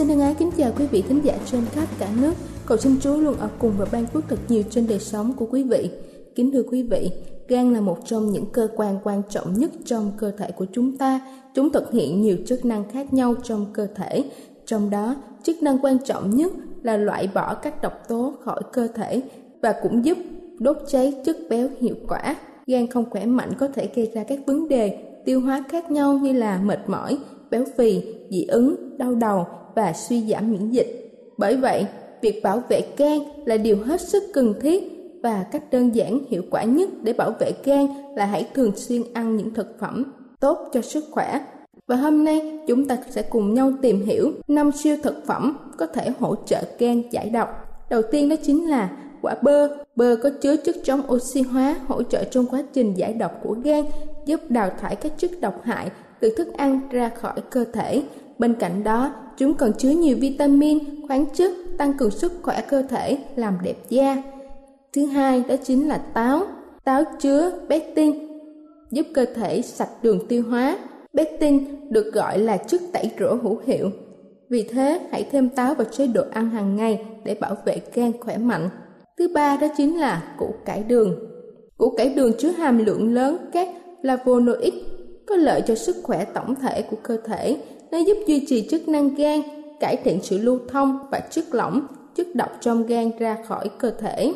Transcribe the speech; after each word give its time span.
Xin 0.00 0.08
thân 0.08 0.20
ái 0.20 0.34
kính 0.38 0.50
chào 0.56 0.72
quý 0.78 0.86
vị 0.86 1.02
thính 1.08 1.20
giả 1.24 1.38
trên 1.46 1.60
khắp 1.72 1.88
cả 1.98 2.08
nước. 2.20 2.32
Cầu 2.66 2.78
xin 2.78 3.00
Chúa 3.00 3.16
luôn 3.16 3.36
ở 3.36 3.48
cùng 3.58 3.72
và 3.78 3.86
ban 3.92 4.06
phước 4.06 4.24
thật 4.28 4.38
nhiều 4.48 4.62
trên 4.70 4.86
đời 4.86 4.98
sống 4.98 5.32
của 5.32 5.46
quý 5.50 5.62
vị. 5.62 5.90
Kính 6.34 6.52
thưa 6.52 6.62
quý 6.62 6.82
vị, 6.82 7.10
gan 7.48 7.72
là 7.74 7.80
một 7.80 7.98
trong 8.04 8.32
những 8.32 8.44
cơ 8.52 8.68
quan 8.76 8.98
quan 9.04 9.22
trọng 9.30 9.54
nhất 9.54 9.70
trong 9.84 10.12
cơ 10.18 10.30
thể 10.30 10.50
của 10.50 10.66
chúng 10.72 10.96
ta. 10.96 11.20
Chúng 11.54 11.72
thực 11.72 11.92
hiện 11.92 12.20
nhiều 12.20 12.36
chức 12.46 12.64
năng 12.64 12.88
khác 12.88 13.14
nhau 13.14 13.34
trong 13.42 13.66
cơ 13.72 13.86
thể. 13.94 14.24
Trong 14.66 14.90
đó, 14.90 15.16
chức 15.42 15.62
năng 15.62 15.78
quan 15.78 15.98
trọng 15.98 16.36
nhất 16.36 16.52
là 16.82 16.96
loại 16.96 17.28
bỏ 17.34 17.54
các 17.54 17.82
độc 17.82 17.92
tố 18.08 18.34
khỏi 18.40 18.62
cơ 18.72 18.88
thể 18.94 19.22
và 19.62 19.74
cũng 19.82 20.04
giúp 20.04 20.18
đốt 20.58 20.76
cháy 20.88 21.14
chất 21.24 21.36
béo 21.50 21.68
hiệu 21.80 21.94
quả. 22.08 22.36
Gan 22.66 22.86
không 22.86 23.10
khỏe 23.10 23.26
mạnh 23.26 23.52
có 23.58 23.68
thể 23.68 23.88
gây 23.94 24.10
ra 24.14 24.24
các 24.24 24.38
vấn 24.46 24.68
đề 24.68 24.98
tiêu 25.24 25.40
hóa 25.40 25.64
khác 25.68 25.90
nhau 25.90 26.18
như 26.22 26.32
là 26.32 26.60
mệt 26.64 26.80
mỏi, 26.86 27.18
béo 27.50 27.64
phì, 27.76 28.02
dị 28.30 28.44
ứng, 28.44 28.98
đau 28.98 29.14
đầu 29.14 29.46
và 29.80 29.92
suy 29.92 30.20
giảm 30.20 30.52
miễn 30.52 30.70
dịch. 30.70 31.10
Bởi 31.38 31.56
vậy, 31.56 31.86
việc 32.22 32.42
bảo 32.42 32.62
vệ 32.68 32.80
gan 32.96 33.18
là 33.44 33.56
điều 33.56 33.76
hết 33.84 34.00
sức 34.00 34.22
cần 34.34 34.54
thiết 34.60 34.82
và 35.22 35.44
cách 35.52 35.62
đơn 35.70 35.94
giản 35.94 36.18
hiệu 36.28 36.42
quả 36.50 36.62
nhất 36.62 36.88
để 37.02 37.12
bảo 37.12 37.32
vệ 37.40 37.52
gan 37.64 37.86
là 38.16 38.26
hãy 38.26 38.48
thường 38.54 38.72
xuyên 38.76 39.02
ăn 39.14 39.36
những 39.36 39.54
thực 39.54 39.78
phẩm 39.80 40.12
tốt 40.40 40.58
cho 40.72 40.82
sức 40.82 41.04
khỏe. 41.10 41.40
Và 41.86 41.96
hôm 41.96 42.24
nay 42.24 42.58
chúng 42.66 42.88
ta 42.88 42.96
sẽ 43.10 43.22
cùng 43.22 43.54
nhau 43.54 43.72
tìm 43.82 44.02
hiểu 44.06 44.32
năm 44.48 44.70
siêu 44.72 44.96
thực 45.02 45.26
phẩm 45.26 45.56
có 45.78 45.86
thể 45.86 46.10
hỗ 46.20 46.34
trợ 46.46 46.62
gan 46.78 47.02
giải 47.10 47.30
độc. 47.30 47.48
Đầu 47.90 48.02
tiên 48.10 48.28
đó 48.28 48.36
chính 48.42 48.70
là 48.70 48.90
quả 49.22 49.34
bơ. 49.42 49.68
Bơ 49.96 50.16
có 50.22 50.30
chứa 50.40 50.56
chất 50.56 50.76
chống 50.84 51.02
oxy 51.12 51.42
hóa 51.42 51.76
hỗ 51.86 52.02
trợ 52.02 52.24
trong 52.24 52.46
quá 52.46 52.62
trình 52.72 52.94
giải 52.94 53.12
độc 53.12 53.32
của 53.42 53.56
gan, 53.64 53.84
giúp 54.26 54.40
đào 54.48 54.70
thải 54.80 54.96
các 54.96 55.12
chất 55.18 55.30
độc 55.40 55.62
hại 55.62 55.90
từ 56.20 56.34
thức 56.36 56.48
ăn 56.56 56.80
ra 56.90 57.08
khỏi 57.08 57.40
cơ 57.50 57.64
thể. 57.72 58.02
Bên 58.40 58.54
cạnh 58.54 58.84
đó, 58.84 59.14
chúng 59.36 59.54
còn 59.54 59.72
chứa 59.72 59.90
nhiều 59.90 60.16
vitamin, 60.20 60.78
khoáng 61.06 61.26
chất, 61.34 61.52
tăng 61.78 61.92
cường 61.98 62.10
sức 62.10 62.32
khỏe 62.42 62.60
cơ 62.68 62.82
thể, 62.82 63.18
làm 63.36 63.58
đẹp 63.62 63.76
da. 63.88 64.22
Thứ 64.92 65.06
hai 65.06 65.44
đó 65.48 65.54
chính 65.64 65.88
là 65.88 65.98
táo. 65.98 66.42
Táo 66.84 67.02
chứa 67.20 67.52
pectin, 67.68 68.12
giúp 68.90 69.06
cơ 69.14 69.24
thể 69.34 69.62
sạch 69.62 69.88
đường 70.02 70.26
tiêu 70.28 70.42
hóa. 70.48 70.78
Pectin 71.16 71.64
được 71.90 72.12
gọi 72.12 72.38
là 72.38 72.56
chất 72.56 72.80
tẩy 72.92 73.10
rửa 73.18 73.38
hữu 73.42 73.60
hiệu. 73.66 73.90
Vì 74.50 74.62
thế, 74.62 75.00
hãy 75.10 75.28
thêm 75.32 75.48
táo 75.48 75.74
vào 75.74 75.86
chế 75.90 76.06
độ 76.06 76.22
ăn 76.32 76.50
hàng 76.50 76.76
ngày 76.76 77.06
để 77.24 77.34
bảo 77.40 77.56
vệ 77.64 77.80
gan 77.94 78.12
khỏe 78.20 78.38
mạnh. 78.38 78.68
Thứ 79.18 79.28
ba 79.34 79.56
đó 79.56 79.66
chính 79.76 80.00
là 80.00 80.34
củ 80.38 80.54
cải 80.64 80.82
đường. 80.82 81.16
Củ 81.76 81.90
cải 81.96 82.14
đường 82.14 82.32
chứa 82.38 82.50
hàm 82.50 82.84
lượng 82.84 83.14
lớn 83.14 83.36
các 83.52 83.68
flavonoid 84.02 84.72
có 85.26 85.36
lợi 85.36 85.62
cho 85.66 85.74
sức 85.74 85.96
khỏe 86.02 86.24
tổng 86.24 86.54
thể 86.54 86.82
của 86.82 86.96
cơ 87.02 87.16
thể. 87.24 87.56
Nó 87.92 87.98
giúp 87.98 88.16
duy 88.26 88.46
trì 88.46 88.68
chức 88.70 88.88
năng 88.88 89.14
gan, 89.14 89.40
cải 89.80 89.96
thiện 89.96 90.18
sự 90.22 90.38
lưu 90.38 90.58
thông 90.68 90.98
và 91.10 91.20
chất 91.20 91.44
lỏng, 91.54 91.86
chất 92.14 92.26
độc 92.34 92.50
trong 92.60 92.86
gan 92.86 93.10
ra 93.18 93.36
khỏi 93.46 93.70
cơ 93.78 93.90
thể. 93.90 94.34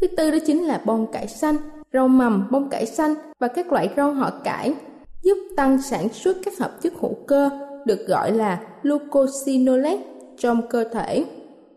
Thứ 0.00 0.06
tư 0.06 0.30
đó 0.30 0.38
chính 0.46 0.64
là 0.64 0.82
bông 0.86 1.12
cải 1.12 1.28
xanh, 1.28 1.56
rau 1.92 2.08
mầm, 2.08 2.48
bông 2.50 2.68
cải 2.68 2.86
xanh 2.86 3.14
và 3.38 3.48
các 3.48 3.72
loại 3.72 3.88
rau 3.96 4.12
họ 4.12 4.30
cải 4.44 4.74
giúp 5.22 5.38
tăng 5.56 5.82
sản 5.82 6.08
xuất 6.08 6.36
các 6.44 6.58
hợp 6.58 6.82
chất 6.82 6.92
hữu 7.00 7.14
cơ 7.26 7.50
được 7.84 8.06
gọi 8.08 8.32
là 8.32 8.60
glucosinolate 8.82 9.98
trong 10.38 10.68
cơ 10.68 10.84
thể. 10.84 11.24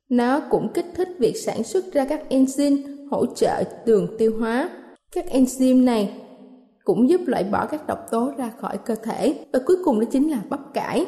Nó 0.10 0.40
cũng 0.40 0.74
kích 0.74 0.86
thích 0.96 1.10
việc 1.20 1.38
sản 1.38 1.64
xuất 1.64 1.94
ra 1.94 2.06
các 2.06 2.22
enzyme 2.30 3.08
hỗ 3.12 3.26
trợ 3.26 3.64
đường 3.86 4.16
tiêu 4.18 4.34
hóa. 4.40 4.70
Các 5.12 5.26
enzyme 5.32 5.84
này 5.84 6.14
cũng 6.84 7.10
giúp 7.10 7.22
loại 7.26 7.44
bỏ 7.44 7.66
các 7.66 7.88
độc 7.88 8.12
tố 8.12 8.32
ra 8.38 8.52
khỏi 8.58 8.78
cơ 8.86 8.96
thể. 8.96 9.46
Và 9.54 9.60
cuối 9.66 9.78
cùng 9.86 10.00
đó 10.00 10.06
chính 10.12 10.32
là 10.32 10.38
bắp 10.50 10.74
cải. 10.74 11.06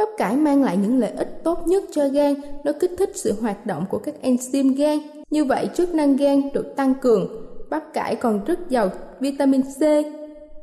Bắp 0.00 0.08
cải 0.16 0.36
mang 0.36 0.62
lại 0.62 0.76
những 0.76 0.98
lợi 0.98 1.10
ích 1.10 1.40
tốt 1.44 1.66
nhất 1.66 1.84
cho 1.92 2.08
gan, 2.08 2.34
nó 2.64 2.72
kích 2.80 2.90
thích 2.98 3.10
sự 3.14 3.34
hoạt 3.40 3.66
động 3.66 3.84
của 3.90 3.98
các 3.98 4.14
enzyme 4.22 4.76
gan. 4.76 4.98
Như 5.30 5.44
vậy, 5.44 5.68
chức 5.74 5.94
năng 5.94 6.16
gan 6.16 6.52
được 6.54 6.76
tăng 6.76 6.94
cường. 6.94 7.28
Bắp 7.70 7.92
cải 7.92 8.16
còn 8.16 8.44
rất 8.44 8.70
giàu 8.70 8.90
vitamin 9.20 9.62
C, 9.62 9.80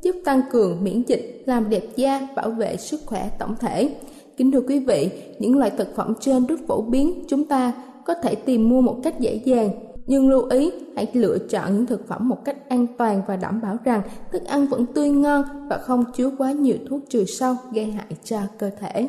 giúp 0.02 0.16
tăng 0.24 0.42
cường 0.50 0.84
miễn 0.84 1.02
dịch, 1.02 1.42
làm 1.46 1.70
đẹp 1.70 1.82
da, 1.96 2.28
bảo 2.36 2.50
vệ 2.50 2.76
sức 2.76 3.00
khỏe 3.06 3.30
tổng 3.38 3.56
thể. 3.60 3.90
Kính 4.36 4.52
thưa 4.52 4.60
quý 4.60 4.78
vị, 4.78 5.10
những 5.38 5.58
loại 5.58 5.70
thực 5.70 5.96
phẩm 5.96 6.14
trên 6.20 6.46
rất 6.46 6.60
phổ 6.68 6.82
biến, 6.82 7.24
chúng 7.28 7.44
ta 7.44 7.72
có 8.06 8.14
thể 8.14 8.34
tìm 8.34 8.68
mua 8.68 8.80
một 8.80 9.00
cách 9.04 9.20
dễ 9.20 9.40
dàng. 9.44 9.70
Nhưng 10.06 10.28
lưu 10.28 10.44
ý, 10.50 10.70
hãy 10.96 11.06
lựa 11.12 11.38
chọn 11.50 11.74
những 11.74 11.86
thực 11.86 12.08
phẩm 12.08 12.28
một 12.28 12.44
cách 12.44 12.68
an 12.68 12.86
toàn 12.98 13.22
và 13.28 13.36
đảm 13.36 13.60
bảo 13.60 13.76
rằng 13.84 14.02
thức 14.32 14.44
ăn 14.44 14.66
vẫn 14.66 14.86
tươi 14.86 15.08
ngon 15.08 15.44
và 15.68 15.78
không 15.78 16.04
chứa 16.16 16.30
quá 16.38 16.52
nhiều 16.52 16.76
thuốc 16.88 17.00
trừ 17.08 17.24
sâu 17.24 17.54
gây 17.72 17.84
hại 17.84 18.06
cho 18.24 18.38
cơ 18.58 18.70
thể. 18.80 19.08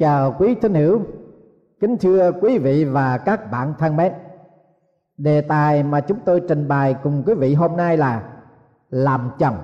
Chào 0.00 0.36
quý 0.38 0.54
thính 0.54 0.74
hữu, 0.74 1.00
kính 1.80 1.96
thưa 1.96 2.32
quý 2.40 2.58
vị 2.58 2.84
và 2.84 3.18
các 3.18 3.50
bạn 3.50 3.74
thân 3.78 3.96
mến. 3.96 4.12
Đề 5.16 5.40
tài 5.40 5.82
mà 5.82 6.00
chúng 6.00 6.18
tôi 6.24 6.42
trình 6.48 6.68
bày 6.68 6.94
cùng 7.02 7.22
quý 7.26 7.34
vị 7.34 7.54
hôm 7.54 7.76
nay 7.76 7.96
là 7.96 8.22
làm 8.90 9.30
chồng. 9.38 9.56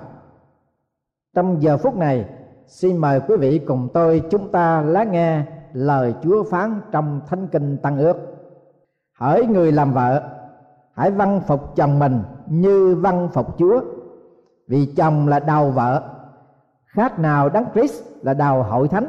Trong 1.35 1.61
giờ 1.61 1.77
phút 1.77 1.95
này, 1.95 2.25
xin 2.67 2.97
mời 2.97 3.21
quý 3.27 3.35
vị 3.37 3.59
cùng 3.67 3.87
tôi 3.93 4.23
chúng 4.29 4.51
ta 4.51 4.81
lắng 4.81 5.11
nghe 5.11 5.43
lời 5.73 6.13
Chúa 6.21 6.43
phán 6.43 6.81
trong 6.91 7.21
Thánh 7.27 7.47
Kinh 7.47 7.77
Tăng 7.77 7.97
Ước. 7.97 8.17
Hỡi 9.19 9.45
người 9.45 9.71
làm 9.71 9.93
vợ, 9.93 10.29
hãy 10.93 11.11
văn 11.11 11.41
phục 11.47 11.75
chồng 11.75 11.99
mình 11.99 12.21
như 12.47 12.95
văn 12.95 13.29
phục 13.33 13.57
Chúa, 13.57 13.81
vì 14.67 14.93
chồng 14.97 15.27
là 15.27 15.39
đầu 15.39 15.71
vợ, 15.71 16.03
khác 16.85 17.19
nào 17.19 17.49
đấng 17.49 17.65
Christ 17.73 18.03
là 18.21 18.33
đầu 18.33 18.63
hội 18.63 18.87
thánh 18.87 19.07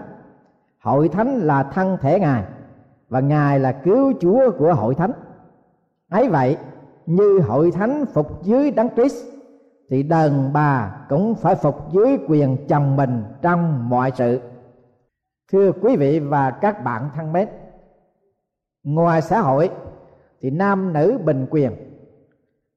hội 0.80 1.08
thánh 1.08 1.38
là 1.38 1.62
thân 1.62 1.96
thể 2.00 2.20
ngài, 2.20 2.44
và 3.08 3.20
ngài 3.20 3.58
là 3.58 3.72
cứu 3.72 4.12
chúa 4.20 4.50
của 4.58 4.74
hội 4.74 4.94
thánh. 4.94 5.12
Ấy 6.10 6.28
vậy, 6.28 6.56
như 7.06 7.40
hội 7.40 7.70
thánh 7.70 8.06
phục 8.06 8.42
dưới 8.42 8.70
đấng 8.70 8.88
Christ, 8.94 9.26
thì 9.90 10.02
đàn 10.02 10.52
bà 10.52 11.00
cũng 11.08 11.34
phải 11.34 11.54
phục 11.54 11.92
dưới 11.92 12.18
quyền 12.28 12.66
chồng 12.68 12.96
mình 12.96 13.24
trong 13.42 13.88
mọi 13.88 14.12
sự. 14.14 14.40
Thưa 15.52 15.72
quý 15.72 15.96
vị 15.96 16.20
và 16.20 16.50
các 16.50 16.84
bạn 16.84 17.10
thân 17.14 17.32
mến, 17.32 17.48
ngoài 18.84 19.22
xã 19.22 19.40
hội 19.40 19.70
thì 20.40 20.50
nam 20.50 20.92
nữ 20.92 21.18
bình 21.24 21.46
quyền, 21.50 21.72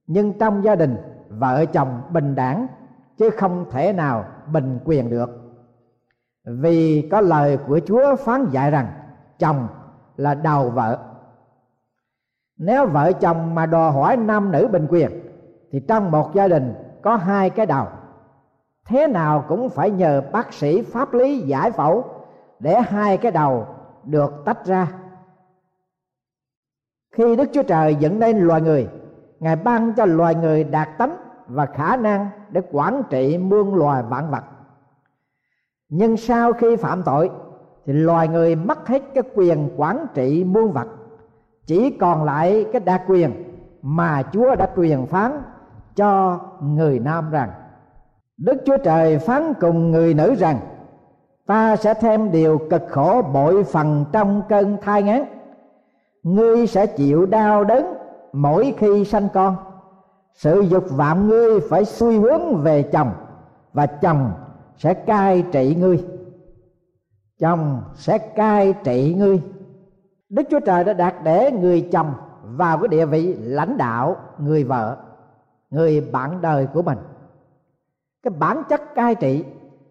nhưng 0.08 0.40
trong 0.40 0.64
gia 0.64 0.76
đình 0.76 0.98
vợ 1.30 1.66
chồng 1.66 2.02
bình 2.12 2.36
đẳng, 2.36 2.68
chứ 3.18 3.30
không 3.30 3.66
thể 3.72 3.94
nào 3.94 4.26
bình 4.54 4.80
quyền 4.86 5.10
được 5.10 5.41
vì 6.44 7.10
có 7.12 7.22
lời 7.22 7.58
của 7.68 7.80
chúa 7.86 8.16
phán 8.16 8.50
dạy 8.52 8.72
rằng, 8.72 8.88
chồng 9.40 9.68
là 10.18 10.34
đầu 10.34 10.70
vợ. 10.70 11.00
Nếu 12.58 12.88
vợ 12.88 13.12
chồng 13.12 13.56
mà 13.56 13.66
đòi 13.66 13.92
hỏi 13.92 14.18
nam 14.18 14.52
nữ 14.52 14.68
bình 14.68 14.88
quyền, 14.90 15.12
thì 15.72 15.80
trong 15.88 16.12
một 16.12 16.34
gia 16.34 16.48
đình 16.48 16.74
có 17.02 17.16
hai 17.16 17.50
cái 17.50 17.66
đầu. 17.66 17.88
Thế 18.86 19.08
nào 19.08 19.46
cũng 19.48 19.70
phải 19.70 19.92
nhờ 19.92 20.22
bác 20.32 20.54
sĩ 20.54 20.82
pháp 20.82 21.14
lý 21.14 21.40
giải 21.40 21.72
phẫu 21.72 22.04
để 22.60 22.82
hai 22.82 23.18
cái 23.18 23.32
đầu 23.32 23.68
được 24.04 24.34
tách 24.46 24.66
ra. 24.66 24.88
Khi 27.16 27.36
đức 27.36 27.50
chúa 27.54 27.64
trời 27.64 27.96
dẫn 27.96 28.20
nên 28.20 28.40
loài 28.40 28.62
người, 28.62 28.90
ngài 29.40 29.56
ban 29.56 29.94
cho 29.94 30.06
loài 30.06 30.36
người 30.36 30.64
đạt 30.64 30.90
tánh 30.98 31.18
và 31.48 31.66
khả 31.66 31.98
năng 31.98 32.30
để 32.50 32.62
quản 32.72 33.04
trị 33.10 33.38
muôn 33.38 33.76
loài 33.76 34.04
vạn 34.04 34.32
vật 34.32 34.44
nhưng 35.92 36.18
sau 36.18 36.54
khi 36.54 36.76
phạm 36.76 37.04
tội, 37.04 37.30
thì 37.86 37.94
loài 37.94 38.28
người 38.28 38.56
mất 38.56 38.88
hết 38.88 39.02
cái 39.14 39.24
quyền 39.36 39.70
quản 39.78 40.06
trị 40.14 40.44
muôn 40.44 40.72
vật. 40.72 40.88
Chỉ 41.66 41.90
còn 41.90 42.24
lại 42.24 42.66
cái 42.74 42.80
đặc 42.80 43.02
quyền 43.08 43.32
mà 43.82 44.24
chúa 44.34 44.56
đã 44.56 44.70
truyền 44.76 45.06
phán 45.06 45.32
cho 45.96 46.40
người 46.62 47.00
nam 47.00 47.32
rằng, 47.32 47.50
đức 48.38 48.58
chúa 48.66 48.78
trời 48.78 49.18
phán 49.18 49.54
cùng 49.60 49.92
người 49.92 50.14
nữ 50.14 50.36
rằng, 50.36 50.60
ta 51.46 51.76
sẽ 51.76 51.94
thêm 51.94 52.32
điều 52.32 52.58
cực 52.70 52.84
khổ 52.90 53.22
bội 53.34 53.64
phần 53.64 54.06
trong 54.12 54.42
cơn 54.50 54.78
thai 54.82 55.04
ngán. 55.04 55.26
Ngươi 56.24 56.68
sẽ 56.68 56.86
chịu 56.86 57.26
đau 57.26 57.64
đớn 57.64 57.94
mỗi 58.34 58.74
khi 58.78 59.06
sanh 59.06 59.28
con. 59.34 59.56
Sự 60.34 60.62
dục 60.62 60.84
vọng 60.90 61.28
ngươi 61.28 61.60
phải 61.70 61.86
suy 61.86 62.20
hướng 62.20 62.56
về 62.56 62.84
chồng 62.84 63.12
và 63.74 63.86
chồng 63.86 64.32
sẽ 64.82 64.94
cai 64.94 65.44
trị 65.52 65.76
ngươi. 65.80 66.04
Chồng 67.40 67.82
sẽ 67.96 68.18
cai 68.18 68.74
trị 68.84 69.16
ngươi. 69.18 69.42
Đức 70.30 70.44
chúa 70.50 70.60
trời 70.60 70.84
đã 70.84 70.94
đặt 70.94 71.16
để 71.24 71.52
người 71.52 71.90
chồng 71.92 72.14
vào 72.44 72.78
cái 72.78 72.88
địa 72.88 73.06
vị 73.06 73.34
lãnh 73.34 73.78
đạo 73.78 74.16
người 74.38 74.64
vợ, 74.64 74.98
người 75.70 76.10
bạn 76.12 76.42
đời 76.42 76.68
của 76.74 76.82
mình. 76.82 76.98
Cái 78.24 78.32
bản 78.40 78.64
chất 78.70 78.96
cai 78.96 79.16
trị 79.16 79.44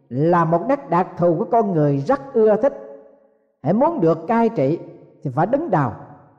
là 0.08 0.44
một 0.44 0.62
nét 0.68 0.90
đặc 0.90 1.08
thù 1.16 1.34
của 1.38 1.46
con 1.50 1.72
người 1.72 1.98
rất 1.98 2.20
ưa 2.32 2.56
thích. 2.56 2.74
Hãy 3.62 3.72
muốn 3.72 4.00
được 4.00 4.18
cai 4.26 4.48
trị 4.48 4.78
thì 5.22 5.30
phải 5.30 5.46
đứng 5.46 5.70
đầu. 5.70 5.90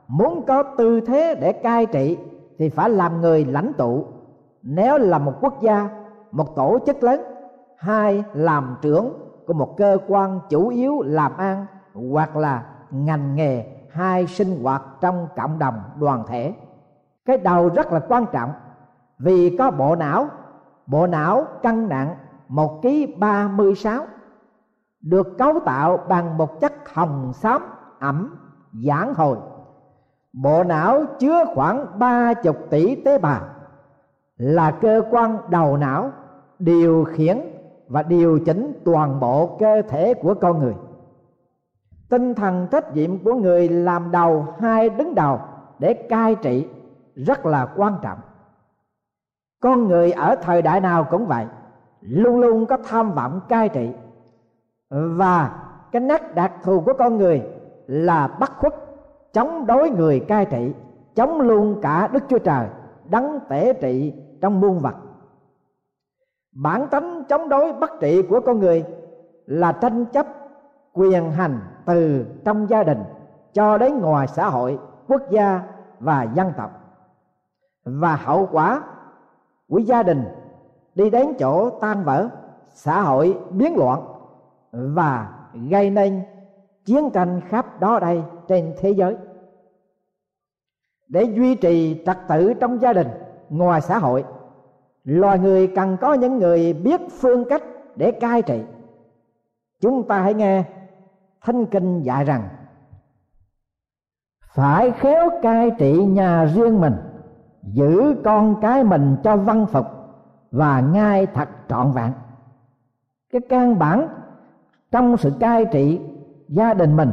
Muốn 0.08 0.46
có 0.46 0.62
tư 0.62 1.00
thế 1.00 1.34
để 1.40 1.52
cai 1.52 1.86
trị 1.86 2.18
thì 2.58 2.68
phải 2.68 2.90
làm 2.90 3.20
người 3.20 3.44
lãnh 3.44 3.72
tụ. 3.78 4.04
Nếu 4.62 4.98
là 4.98 5.18
một 5.18 5.34
quốc 5.40 5.62
gia, 5.62 5.88
một 6.32 6.56
tổ 6.56 6.78
chức 6.86 7.02
lớn 7.02 7.20
hai 7.82 8.24
làm 8.32 8.76
trưởng 8.82 9.12
của 9.46 9.52
một 9.52 9.74
cơ 9.76 9.98
quan 10.08 10.40
chủ 10.50 10.68
yếu 10.68 11.02
làm 11.02 11.36
ăn 11.36 11.66
hoặc 11.94 12.36
là 12.36 12.64
ngành 12.90 13.34
nghề 13.34 13.66
hay 13.90 14.26
sinh 14.26 14.62
hoạt 14.62 14.82
trong 15.00 15.28
cộng 15.36 15.58
đồng 15.58 15.74
đoàn 16.00 16.24
thể. 16.28 16.54
Cái 17.24 17.38
đầu 17.38 17.68
rất 17.68 17.92
là 17.92 18.00
quan 18.08 18.26
trọng, 18.32 18.52
vì 19.18 19.56
có 19.56 19.70
bộ 19.70 19.96
não 19.96 20.28
bộ 20.86 21.06
não 21.06 21.46
cân 21.62 21.88
nặng 21.88 22.16
một 22.48 22.82
ký 22.82 23.14
ba 23.18 23.48
mươi 23.48 23.74
sáu, 23.74 24.06
được 25.00 25.38
cấu 25.38 25.60
tạo 25.64 25.98
bằng 26.08 26.38
một 26.38 26.60
chất 26.60 26.72
hồng 26.94 27.32
xám 27.34 27.62
ẩm, 28.00 28.36
giãn 28.72 29.14
hồi. 29.14 29.36
Bộ 30.32 30.64
não 30.64 31.04
chứa 31.18 31.44
khoảng 31.54 31.98
ba 31.98 32.34
chục 32.34 32.56
tỷ 32.70 32.94
tế 33.04 33.18
bào, 33.18 33.40
là 34.36 34.70
cơ 34.70 35.02
quan 35.10 35.38
đầu 35.48 35.76
não 35.76 36.10
điều 36.58 37.04
khiển 37.04 37.51
và 37.92 38.02
điều 38.02 38.38
chỉnh 38.38 38.72
toàn 38.84 39.20
bộ 39.20 39.56
cơ 39.60 39.82
thể 39.88 40.14
của 40.14 40.34
con 40.34 40.58
người. 40.58 40.74
Tinh 42.10 42.34
thần 42.34 42.66
trách 42.70 42.94
nhiệm 42.94 43.24
của 43.24 43.34
người 43.34 43.68
làm 43.68 44.10
đầu 44.10 44.46
hai 44.60 44.90
đứng 44.90 45.14
đầu 45.14 45.40
để 45.78 45.92
cai 45.94 46.34
trị 46.34 46.68
rất 47.14 47.46
là 47.46 47.68
quan 47.76 47.96
trọng. 48.02 48.18
Con 49.60 49.88
người 49.88 50.12
ở 50.12 50.36
thời 50.42 50.62
đại 50.62 50.80
nào 50.80 51.06
cũng 51.10 51.26
vậy, 51.26 51.46
luôn 52.00 52.40
luôn 52.40 52.66
có 52.66 52.76
tham 52.84 53.12
vọng 53.12 53.40
cai 53.48 53.68
trị. 53.68 53.90
Và 54.90 55.64
cái 55.92 56.02
nét 56.02 56.34
đặc 56.34 56.52
thù 56.62 56.80
của 56.80 56.92
con 56.98 57.16
người 57.16 57.42
là 57.86 58.28
bắt 58.28 58.52
khuất, 58.56 58.74
chống 59.32 59.66
đối 59.66 59.90
người 59.90 60.20
cai 60.20 60.44
trị, 60.44 60.72
chống 61.14 61.40
luôn 61.40 61.80
cả 61.82 62.08
đức 62.12 62.22
chúa 62.28 62.38
trời, 62.38 62.66
đấng 63.10 63.38
tể 63.48 63.72
trị 63.72 64.12
trong 64.40 64.60
muôn 64.60 64.78
vật 64.78 64.94
bản 66.52 66.88
tánh 66.90 67.24
chống 67.28 67.48
đối 67.48 67.72
bất 67.72 67.90
trị 68.00 68.22
của 68.22 68.40
con 68.40 68.58
người 68.58 68.84
là 69.46 69.72
tranh 69.72 70.04
chấp, 70.04 70.26
quyền 70.92 71.30
hành 71.30 71.60
từ 71.84 72.26
trong 72.44 72.70
gia 72.70 72.82
đình 72.82 73.04
cho 73.52 73.78
đến 73.78 73.98
ngoài 73.98 74.26
xã 74.26 74.48
hội, 74.48 74.78
quốc 75.08 75.22
gia 75.30 75.62
và 76.00 76.22
dân 76.34 76.52
tộc. 76.56 76.70
Và 77.84 78.16
hậu 78.16 78.48
quả 78.52 78.82
của 79.68 79.78
gia 79.78 80.02
đình 80.02 80.24
đi 80.94 81.10
đến 81.10 81.34
chỗ 81.38 81.70
tan 81.70 82.04
vỡ, 82.04 82.28
xã 82.68 83.00
hội 83.00 83.38
biến 83.50 83.76
loạn 83.76 84.02
và 84.72 85.28
gây 85.70 85.90
nên 85.90 86.22
chiến 86.84 87.10
tranh 87.10 87.40
khắp 87.48 87.80
đó 87.80 87.98
đây 87.98 88.22
trên 88.48 88.74
thế 88.78 88.90
giới. 88.90 89.16
Để 91.08 91.22
duy 91.22 91.54
trì 91.54 92.02
trật 92.06 92.18
tự 92.28 92.54
trong 92.54 92.80
gia 92.80 92.92
đình, 92.92 93.08
ngoài 93.48 93.80
xã 93.80 93.98
hội 93.98 94.24
loài 95.04 95.38
người 95.38 95.66
cần 95.66 95.96
có 96.00 96.14
những 96.14 96.38
người 96.38 96.72
biết 96.72 97.00
phương 97.10 97.44
cách 97.48 97.62
để 97.96 98.10
cai 98.10 98.42
trị. 98.42 98.62
Chúng 99.80 100.08
ta 100.08 100.20
hãy 100.20 100.34
nghe 100.34 100.64
thanh 101.40 101.66
kinh 101.66 102.02
dạy 102.02 102.24
rằng, 102.24 102.48
phải 104.54 104.90
khéo 104.90 105.30
cai 105.42 105.70
trị 105.78 106.04
nhà 106.04 106.44
riêng 106.44 106.80
mình, 106.80 106.94
giữ 107.62 108.14
con 108.24 108.60
cái 108.60 108.84
mình 108.84 109.16
cho 109.24 109.36
văn 109.36 109.66
phục 109.66 109.86
và 110.50 110.80
ngay 110.80 111.26
thật 111.26 111.48
trọn 111.68 111.92
vẹn. 111.92 112.12
Cái 113.32 113.40
căn 113.48 113.78
bản 113.78 114.08
trong 114.90 115.16
sự 115.16 115.32
cai 115.40 115.64
trị 115.64 116.00
gia 116.48 116.74
đình 116.74 116.96
mình 116.96 117.12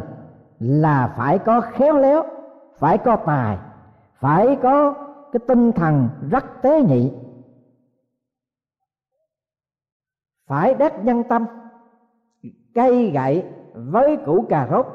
là 0.60 1.14
phải 1.18 1.40
có 1.40 1.62
khéo 1.62 1.98
léo, 1.98 2.24
phải 2.78 2.98
có 2.98 3.16
tài, 3.16 3.58
phải 4.20 4.58
có 4.64 4.94
cái 5.32 5.40
tinh 5.48 5.72
thần 5.72 6.10
rất 6.30 6.46
tế 6.62 6.82
nhị. 6.82 7.12
Phải 10.50 10.74
đắc 10.74 11.06
nhân 11.06 11.24
tâm. 11.24 11.46
Cây 12.76 13.12
gậy 13.12 13.44
với 13.74 14.18
củ 14.26 14.46
cà 14.50 14.68
rốt. 14.72 14.86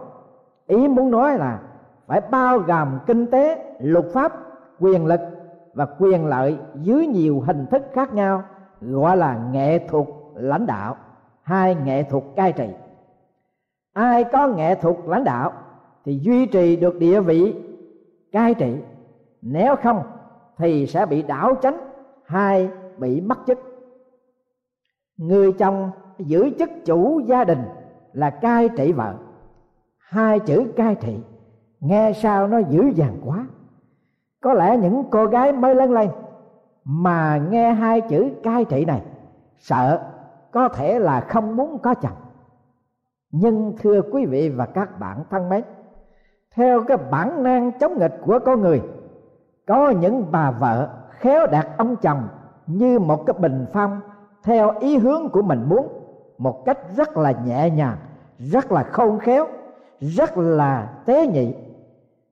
Ý 0.67 0.89
muốn 0.89 1.11
nói 1.11 1.39
là 1.39 1.61
phải 2.07 2.21
bao 2.31 2.59
gồm 2.59 2.99
kinh 3.07 3.27
tế, 3.27 3.75
luật 3.81 4.05
pháp, 4.13 4.33
quyền 4.81 5.07
lực 5.07 5.21
và 5.75 5.87
quyền 5.99 6.27
lợi 6.27 6.59
dưới 6.75 7.07
nhiều 7.07 7.41
hình 7.41 7.67
thức 7.71 7.83
khác 7.93 8.15
nhau, 8.15 8.43
gọi 8.81 9.17
là 9.17 9.41
nghệ 9.53 9.79
thuật 9.89 10.07
lãnh 10.35 10.67
đạo. 10.67 10.97
Hay 11.43 11.75
nghệ 11.75 12.03
thuật 12.03 12.25
cai 12.37 12.53
trị. 12.53 12.69
Ai 13.93 14.25
có 14.25 14.49
nghệ 14.49 14.75
thuật 14.75 14.97
lãnh 15.07 15.25
đạo 15.25 15.53
thì 16.05 16.19
duy 16.23 16.47
trì 16.47 16.77
được 16.77 16.99
địa 16.99 17.21
vị 17.21 17.55
cai 18.33 18.55
trị. 18.55 18.77
Nếu 19.43 19.77
không 19.77 20.03
thì 20.57 20.87
sẽ 20.87 21.07
bị 21.07 21.23
đảo 21.23 21.55
chánh 21.63 21.77
hay 22.25 22.71
bị 22.99 23.21
mất 23.21 23.39
chức 23.47 23.74
người 25.17 25.53
chồng 25.53 25.91
giữ 26.19 26.51
chức 26.59 26.71
chủ 26.85 27.21
gia 27.21 27.45
đình 27.45 27.63
là 28.13 28.31
cai 28.31 28.69
trị 28.69 28.93
vợ. 28.93 29.15
Hai 29.99 30.41
chữ 30.41 30.65
cai 30.77 30.95
trị, 30.95 31.21
nghe 31.81 32.13
sao 32.13 32.49
nó 32.49 32.59
dữ 32.59 32.83
dằn 32.95 33.21
quá. 33.25 33.47
Có 34.41 34.53
lẽ 34.53 34.77
những 34.77 35.05
cô 35.11 35.27
gái 35.27 35.53
mới 35.53 35.75
lớn 35.75 35.93
lên 35.93 36.11
mà 36.85 37.37
nghe 37.51 37.73
hai 37.73 38.01
chữ 38.01 38.31
cai 38.43 38.65
trị 38.65 38.85
này, 38.85 39.03
sợ 39.59 40.03
có 40.51 40.69
thể 40.69 40.99
là 40.99 41.21
không 41.21 41.57
muốn 41.57 41.79
có 41.79 41.95
chồng. 41.95 42.17
Nhưng 43.31 43.75
thưa 43.79 44.03
quý 44.13 44.27
vị 44.27 44.49
và 44.49 44.67
các 44.67 45.01
bạn 45.01 45.25
thân 45.31 45.49
mến, 45.49 45.65
theo 46.55 46.85
cái 46.85 46.97
bản 47.11 47.43
năng 47.43 47.79
chống 47.79 47.99
nghịch 47.99 48.15
của 48.27 48.39
con 48.39 48.61
người, 48.61 48.83
có 49.67 49.91
những 49.91 50.27
bà 50.33 50.51
vợ 50.51 50.89
khéo 51.11 51.47
đạt 51.47 51.67
ông 51.77 51.97
chồng 51.97 52.29
như 52.67 52.99
một 52.99 53.27
cái 53.27 53.35
bình 53.39 53.67
phong 53.73 54.01
theo 54.45 54.79
ý 54.81 54.99
hướng 54.99 55.29
của 55.29 55.43
mình 55.43 55.69
muốn, 55.69 55.89
một 56.39 56.65
cách 56.65 56.79
rất 56.97 57.17
là 57.17 57.33
nhẹ 57.47 57.71
nhàng, 57.71 57.97
rất 58.39 58.73
là 58.73 58.83
khôn 58.83 59.19
khéo, 59.19 59.47
rất 60.01 60.39
là 60.39 61.03
tế 61.07 61.27
nhị. 61.27 61.55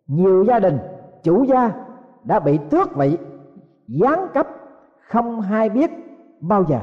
Nhiều 0.07 0.45
gia 0.45 0.59
đình, 0.59 0.78
chủ 1.23 1.45
gia 1.45 1.73
đã 2.25 2.40
bị 2.40 2.59
tước 2.71 2.95
vị, 2.95 3.19
giáng 3.88 4.26
cấp, 4.35 4.49
không 5.09 5.40
hay 5.40 5.69
biết 5.69 5.90
bao 6.40 6.64
giờ. 6.69 6.81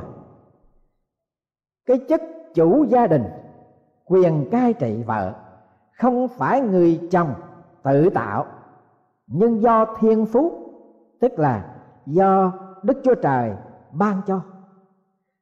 Cái 1.85 1.99
chức 2.09 2.21
chủ 2.53 2.83
gia 2.83 3.07
đình, 3.07 3.23
quyền 4.05 4.49
cai 4.51 4.73
trị 4.73 5.03
vợ, 5.03 5.33
không 5.97 6.27
phải 6.27 6.61
người 6.61 7.07
chồng 7.11 7.33
tự 7.83 8.09
tạo, 8.09 8.45
nhưng 9.27 9.61
do 9.61 9.85
thiên 9.99 10.25
phú, 10.25 10.51
tức 11.19 11.39
là 11.39 11.75
do 12.05 12.51
đức 12.83 13.01
chúa 13.03 13.15
trời 13.15 13.53
ban 13.91 14.21
cho 14.27 14.41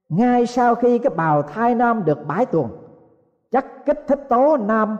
ngay 0.10 0.46
sau 0.46 0.76
khi 0.76 1.00
cái 1.00 1.14
bào 1.16 1.42
thai 1.42 1.76
nam 1.76 2.06
được 2.06 2.28
bãi 2.28 2.46
tuần 2.46 2.68
chất 3.52 3.66
kích 3.86 4.04
thích 4.08 4.20
tố 4.30 4.58
nam 4.58 4.98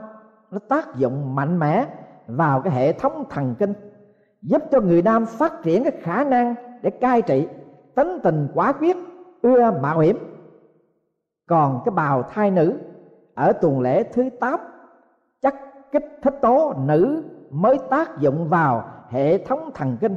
nó 0.50 0.58
tác 0.68 0.96
dụng 0.96 1.34
mạnh 1.34 1.58
mẽ 1.58 1.86
vào 2.26 2.60
cái 2.60 2.72
hệ 2.72 2.92
thống 2.92 3.24
thần 3.30 3.54
kinh, 3.58 3.72
giúp 4.42 4.62
cho 4.70 4.80
người 4.80 5.02
nam 5.02 5.26
phát 5.26 5.62
triển 5.62 5.84
cái 5.84 5.92
khả 6.00 6.24
năng 6.24 6.54
để 6.82 6.90
cai 6.90 7.22
trị 7.22 7.48
tính 7.94 8.18
tình 8.22 8.48
quả 8.54 8.72
quyết, 8.72 8.96
ưa 9.42 9.70
mạo 9.70 9.98
hiểm. 9.98 10.18
Còn 11.48 11.80
cái 11.84 11.92
bào 11.92 12.22
thai 12.22 12.50
nữ, 12.50 12.78
ở 13.34 13.52
tuần 13.52 13.80
lễ 13.80 14.02
thứ 14.02 14.30
8 14.40 14.60
chất 15.42 15.54
kích 15.92 16.18
thích 16.22 16.34
tố 16.42 16.74
nữ 16.78 17.22
mới 17.50 17.78
tác 17.90 18.18
dụng 18.18 18.48
vào 18.48 18.84
hệ 19.08 19.38
thống 19.38 19.70
thần 19.74 19.96
kinh, 20.00 20.16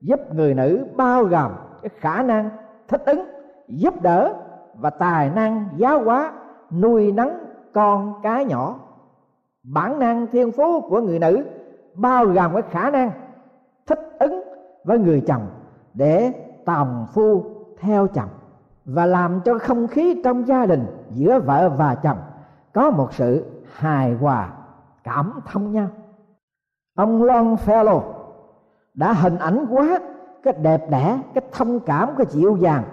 giúp 0.00 0.34
người 0.34 0.54
nữ 0.54 0.86
bao 0.96 1.24
gồm 1.24 1.52
cái 1.82 1.90
khả 1.98 2.22
năng 2.22 2.50
thích 2.88 3.02
ứng 3.06 3.37
giúp 3.68 4.02
đỡ 4.02 4.34
và 4.74 4.90
tài 4.90 5.30
năng, 5.30 5.68
giáo 5.76 6.04
hóa, 6.04 6.32
nuôi 6.70 7.12
nấng 7.12 7.38
con 7.72 8.20
cái 8.22 8.44
nhỏ. 8.44 8.74
Bản 9.62 9.98
năng 9.98 10.26
thiên 10.26 10.52
phú 10.52 10.80
của 10.80 11.00
người 11.00 11.18
nữ 11.18 11.44
bao 11.94 12.26
gồm 12.26 12.52
cái 12.52 12.62
khả 12.70 12.90
năng, 12.90 13.10
thích 13.86 14.16
ứng 14.18 14.42
với 14.84 14.98
người 14.98 15.22
chồng 15.26 15.46
để 15.94 16.32
tòng 16.64 17.06
phu 17.12 17.44
theo 17.78 18.06
chồng 18.06 18.28
và 18.84 19.06
làm 19.06 19.40
cho 19.44 19.58
không 19.58 19.86
khí 19.86 20.20
trong 20.24 20.46
gia 20.46 20.66
đình 20.66 20.86
giữa 21.10 21.40
vợ 21.40 21.68
và 21.68 21.94
chồng 21.94 22.18
có 22.72 22.90
một 22.90 23.12
sự 23.12 23.44
hài 23.72 24.12
hòa, 24.14 24.48
cảm 25.04 25.40
thông 25.46 25.72
nhau. 25.72 25.88
Ông 26.94 27.22
Longfellow 27.22 28.00
đã 28.94 29.12
hình 29.12 29.36
ảnh 29.36 29.66
quá 29.70 29.98
cái 30.42 30.54
đẹp 30.62 30.90
đẽ 30.90 31.18
cái 31.34 31.44
thông 31.52 31.80
cảm 31.80 32.08
cái 32.18 32.26
dịu 32.30 32.56
dàng 32.56 32.84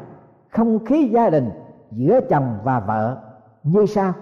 không 0.55 0.85
khí 0.85 1.09
gia 1.13 1.29
đình 1.29 1.50
giữa 1.91 2.19
chồng 2.29 2.57
và 2.63 2.79
vợ. 2.79 3.17
Như 3.63 3.85
sau. 3.85 4.13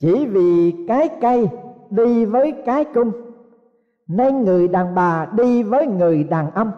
Chỉ 0.00 0.26
vì 0.26 0.74
cái 0.88 1.08
cây 1.20 1.48
đi 1.90 2.24
với 2.24 2.62
cái 2.66 2.84
cung, 2.94 3.12
nên 4.06 4.44
người 4.44 4.68
đàn 4.68 4.94
bà 4.94 5.26
đi 5.26 5.62
với 5.62 5.86
người 5.86 6.24
đàn 6.24 6.50
ông. 6.50 6.72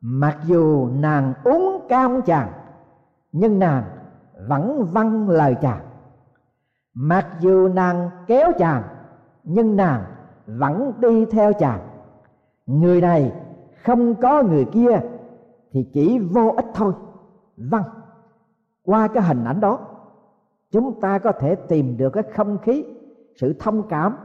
Mặc 0.00 0.38
dù 0.44 0.88
nàng 0.88 1.34
uống 1.44 1.86
cam 1.88 2.22
chàng, 2.22 2.52
nhưng 3.32 3.58
nàng 3.58 3.84
vẫn 4.48 4.84
vâng 4.92 5.28
lời 5.28 5.56
chàng. 5.60 5.80
Mặc 6.94 7.26
dù 7.40 7.68
nàng 7.68 8.10
kéo 8.26 8.52
chàng, 8.58 8.82
nhưng 9.44 9.76
nàng 9.76 10.04
vẫn 10.46 10.92
đi 10.98 11.24
theo 11.24 11.52
chàng. 11.52 11.80
Người 12.66 13.00
này 13.00 13.32
không 13.84 14.14
có 14.14 14.42
người 14.42 14.64
kia 14.64 15.00
thì 15.72 15.90
chỉ 15.92 16.18
vô 16.18 16.48
ích 16.56 16.66
thôi 16.74 16.92
vâng 17.70 17.84
qua 18.82 19.08
cái 19.08 19.22
hình 19.22 19.44
ảnh 19.44 19.60
đó, 19.60 19.78
chúng 20.70 21.00
ta 21.00 21.18
có 21.18 21.32
thể 21.32 21.54
tìm 21.54 21.96
được 21.96 22.10
cái 22.10 22.22
không 22.22 22.58
khí, 22.58 22.84
sự 23.36 23.54
thông 23.58 23.88
cảm 23.88 24.16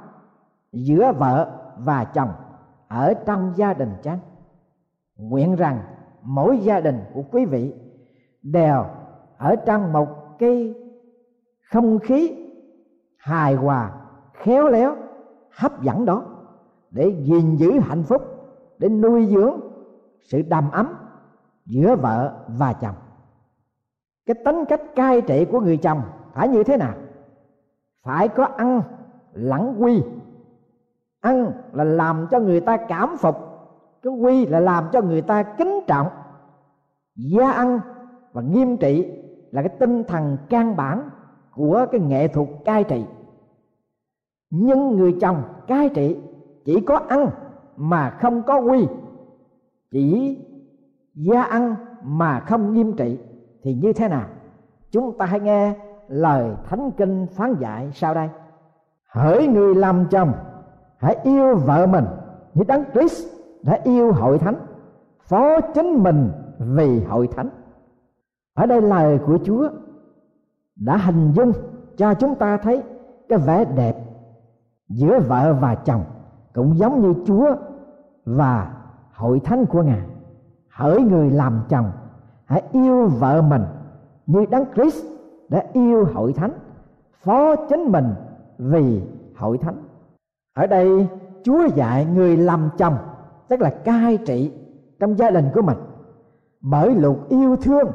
giữa 0.71 1.11
vợ 1.17 1.59
và 1.77 2.03
chồng 2.03 2.29
ở 2.87 3.13
trong 3.25 3.53
gia 3.55 3.73
đình 3.73 3.93
chán 4.03 4.19
nguyện 5.17 5.55
rằng 5.55 5.81
mỗi 6.21 6.57
gia 6.57 6.79
đình 6.79 6.99
của 7.13 7.23
quý 7.31 7.45
vị 7.45 7.73
đều 8.43 8.85
ở 9.37 9.55
trong 9.55 9.93
một 9.93 10.07
cái 10.39 10.73
không 11.71 11.99
khí 11.99 12.49
hài 13.17 13.55
hòa, 13.55 13.91
khéo 14.33 14.67
léo, 14.67 14.95
hấp 15.51 15.81
dẫn 15.81 16.05
đó 16.05 16.25
để 16.91 17.15
gìn 17.23 17.55
giữ 17.55 17.79
hạnh 17.79 18.03
phúc, 18.03 18.21
để 18.77 18.89
nuôi 18.89 19.25
dưỡng 19.25 19.59
sự 20.23 20.41
đầm 20.41 20.71
ấm 20.71 20.93
giữa 21.65 21.95
vợ 21.95 22.45
và 22.47 22.73
chồng 22.73 22.95
cái 24.25 24.35
tính 24.45 24.65
cách 24.69 24.81
cai 24.95 25.21
trị 25.21 25.45
của 25.51 25.59
người 25.59 25.77
chồng 25.77 26.01
phải 26.33 26.47
như 26.47 26.63
thế 26.63 26.77
nào? 26.77 26.93
Phải 28.03 28.27
có 28.27 28.43
ăn 28.43 28.81
lẫn 29.33 29.75
quy. 29.79 30.03
Ăn 31.19 31.51
là 31.73 31.83
làm 31.83 32.27
cho 32.31 32.39
người 32.39 32.61
ta 32.61 32.77
cảm 32.77 33.17
phục, 33.17 33.35
cái 34.01 34.13
quy 34.13 34.45
là 34.45 34.59
làm 34.59 34.87
cho 34.93 35.01
người 35.01 35.21
ta 35.21 35.43
kính 35.43 35.79
trọng. 35.87 36.07
Gia 37.15 37.51
ăn 37.51 37.79
và 38.33 38.41
nghiêm 38.41 38.77
trị 38.77 39.11
là 39.51 39.61
cái 39.61 39.69
tinh 39.79 40.03
thần 40.03 40.37
căn 40.49 40.75
bản 40.75 41.09
của 41.55 41.85
cái 41.91 42.01
nghệ 42.01 42.27
thuật 42.27 42.47
cai 42.65 42.83
trị. 42.83 43.05
Nhưng 44.49 44.97
người 44.97 45.17
chồng 45.21 45.43
cai 45.67 45.89
trị 45.89 46.17
chỉ 46.65 46.79
có 46.79 46.97
ăn 47.09 47.29
mà 47.77 48.09
không 48.09 48.43
có 48.43 48.57
quy, 48.57 48.87
chỉ 49.91 50.39
gia 51.13 51.41
ăn 51.41 51.75
mà 52.03 52.39
không 52.39 52.73
nghiêm 52.73 52.93
trị 52.95 53.19
thì 53.63 53.73
như 53.73 53.93
thế 53.93 54.07
nào? 54.07 54.25
Chúng 54.91 55.17
ta 55.17 55.25
hãy 55.25 55.39
nghe 55.39 55.75
lời 56.07 56.55
thánh 56.65 56.91
kinh 56.91 57.27
phán 57.27 57.55
dạy 57.59 57.91
sau 57.93 58.13
đây. 58.13 58.29
Hỡi 59.09 59.47
người 59.47 59.75
làm 59.75 60.05
chồng 60.09 60.33
hãy 60.97 61.17
yêu 61.23 61.55
vợ 61.55 61.87
mình 61.87 62.05
như 62.53 62.63
đấng 62.67 62.83
Christ 62.93 63.27
đã 63.63 63.79
yêu 63.83 64.11
hội 64.13 64.39
thánh 64.39 64.55
phó 65.21 65.61
chính 65.61 66.03
mình 66.03 66.31
vì 66.57 67.03
hội 67.03 67.27
thánh. 67.27 67.49
Ở 68.53 68.65
đây 68.65 68.81
lời 68.81 69.19
của 69.25 69.37
Chúa 69.43 69.69
đã 70.75 70.97
hình 70.97 71.31
dung 71.31 71.51
cho 71.97 72.13
chúng 72.13 72.35
ta 72.35 72.57
thấy 72.57 72.83
cái 73.29 73.39
vẻ 73.39 73.65
đẹp 73.65 73.95
giữa 74.89 75.19
vợ 75.19 75.53
và 75.61 75.75
chồng 75.75 76.03
cũng 76.53 76.77
giống 76.77 77.01
như 77.01 77.13
Chúa 77.25 77.55
và 78.25 78.73
hội 79.13 79.39
thánh 79.39 79.65
của 79.65 79.83
Ngài. 79.83 80.01
Hỡi 80.69 81.01
người 81.01 81.31
làm 81.31 81.63
chồng, 81.69 81.91
hãy 82.53 82.63
yêu 82.71 83.07
vợ 83.07 83.41
mình 83.41 83.63
như 84.25 84.45
Đấng 84.45 84.65
Christ 84.75 85.05
đã 85.49 85.63
yêu 85.73 86.05
hội 86.13 86.33
thánh, 86.33 86.51
phó 87.23 87.55
chính 87.55 87.91
mình 87.91 88.13
vì 88.57 89.01
hội 89.35 89.57
thánh. 89.57 89.83
Ở 90.53 90.67
đây 90.67 91.07
Chúa 91.43 91.67
dạy 91.75 92.05
người 92.05 92.37
làm 92.37 92.69
chồng 92.77 92.97
tức 93.47 93.61
là 93.61 93.69
cai 93.69 94.17
trị 94.17 94.51
trong 94.99 95.17
gia 95.17 95.29
đình 95.29 95.49
của 95.53 95.61
mình 95.61 95.77
bởi 96.61 96.95
luật 96.95 97.17
yêu 97.29 97.55
thương 97.55 97.87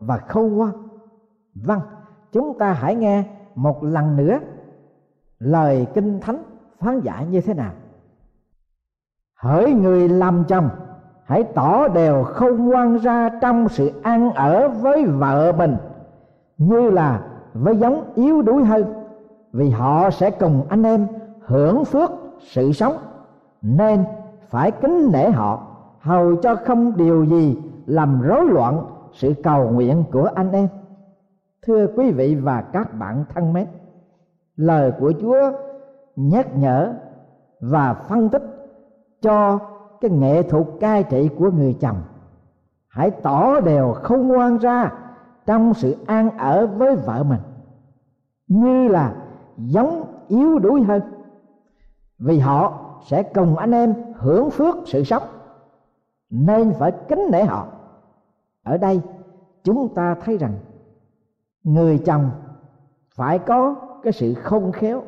và 0.00 0.16
khôn 0.16 0.52
ngoan. 0.52 0.72
Vâng, 1.54 1.80
chúng 2.32 2.58
ta 2.58 2.72
hãy 2.72 2.94
nghe 2.94 3.24
một 3.54 3.84
lần 3.84 4.16
nữa 4.16 4.38
lời 5.38 5.86
kinh 5.94 6.20
thánh 6.20 6.42
phán 6.78 7.00
giải 7.00 7.26
như 7.26 7.40
thế 7.40 7.54
nào 7.54 7.72
hỡi 9.34 9.72
người 9.72 10.08
làm 10.08 10.44
chồng 10.48 10.68
hãy 11.26 11.44
tỏ 11.44 11.88
đều 11.88 12.24
không 12.24 12.68
ngoan 12.68 12.96
ra 12.96 13.30
trong 13.40 13.68
sự 13.68 13.92
ăn 14.02 14.30
ở 14.30 14.68
với 14.68 15.04
vợ 15.04 15.52
mình. 15.58 15.76
Như 16.58 16.90
là 16.90 17.20
với 17.54 17.76
giống 17.76 18.04
yếu 18.14 18.42
đuối 18.42 18.64
hơn, 18.64 18.84
vì 19.52 19.70
họ 19.70 20.10
sẽ 20.10 20.30
cùng 20.30 20.62
anh 20.68 20.82
em 20.82 21.06
hưởng 21.40 21.84
phước 21.84 22.10
sự 22.40 22.72
sống. 22.72 22.96
Nên 23.62 24.04
phải 24.48 24.70
kính 24.70 25.10
nể 25.12 25.30
họ, 25.30 25.66
hầu 26.00 26.36
cho 26.36 26.56
không 26.56 26.96
điều 26.96 27.24
gì 27.24 27.58
làm 27.86 28.22
rối 28.22 28.44
loạn 28.44 28.86
sự 29.12 29.34
cầu 29.42 29.70
nguyện 29.70 30.04
của 30.12 30.30
anh 30.34 30.52
em. 30.52 30.68
Thưa 31.66 31.86
quý 31.96 32.10
vị 32.10 32.34
và 32.34 32.60
các 32.72 32.94
bạn 32.98 33.24
thân 33.34 33.52
mến, 33.52 33.66
lời 34.56 34.92
của 35.00 35.12
chúa 35.20 35.52
nhắc 36.16 36.56
nhở 36.56 36.92
và 37.60 37.94
phân 37.94 38.28
tích 38.28 38.42
cho 39.22 39.58
cái 40.00 40.10
nghệ 40.10 40.42
thuật 40.42 40.66
cai 40.80 41.04
trị 41.04 41.30
của 41.38 41.50
người 41.50 41.76
chồng. 41.80 42.02
Hãy 42.88 43.10
tỏ 43.10 43.60
đều 43.60 43.92
không 43.92 44.28
ngoan 44.28 44.58
ra 44.58 44.92
trong 45.46 45.74
sự 45.74 45.96
an 46.06 46.38
ở 46.38 46.66
với 46.66 46.96
vợ 46.96 47.22
mình. 47.22 47.40
Như 48.48 48.88
là 48.88 49.14
giống 49.56 50.04
yếu 50.28 50.58
đuối 50.58 50.82
hơn. 50.82 51.02
Vì 52.18 52.38
họ 52.38 52.86
sẽ 53.06 53.22
cùng 53.22 53.56
anh 53.56 53.72
em 53.72 53.94
hưởng 54.16 54.50
phước 54.50 54.76
sự 54.86 55.04
sống. 55.04 55.22
Nên 56.30 56.72
phải 56.78 56.92
kính 57.08 57.28
nể 57.32 57.44
họ. 57.44 57.66
Ở 58.62 58.78
đây, 58.78 59.00
chúng 59.64 59.94
ta 59.94 60.16
thấy 60.24 60.38
rằng, 60.38 60.54
người 61.64 61.98
chồng 61.98 62.30
phải 63.14 63.38
có 63.38 63.74
cái 64.02 64.12
sự 64.12 64.34
không 64.34 64.72
khéo 64.72 65.02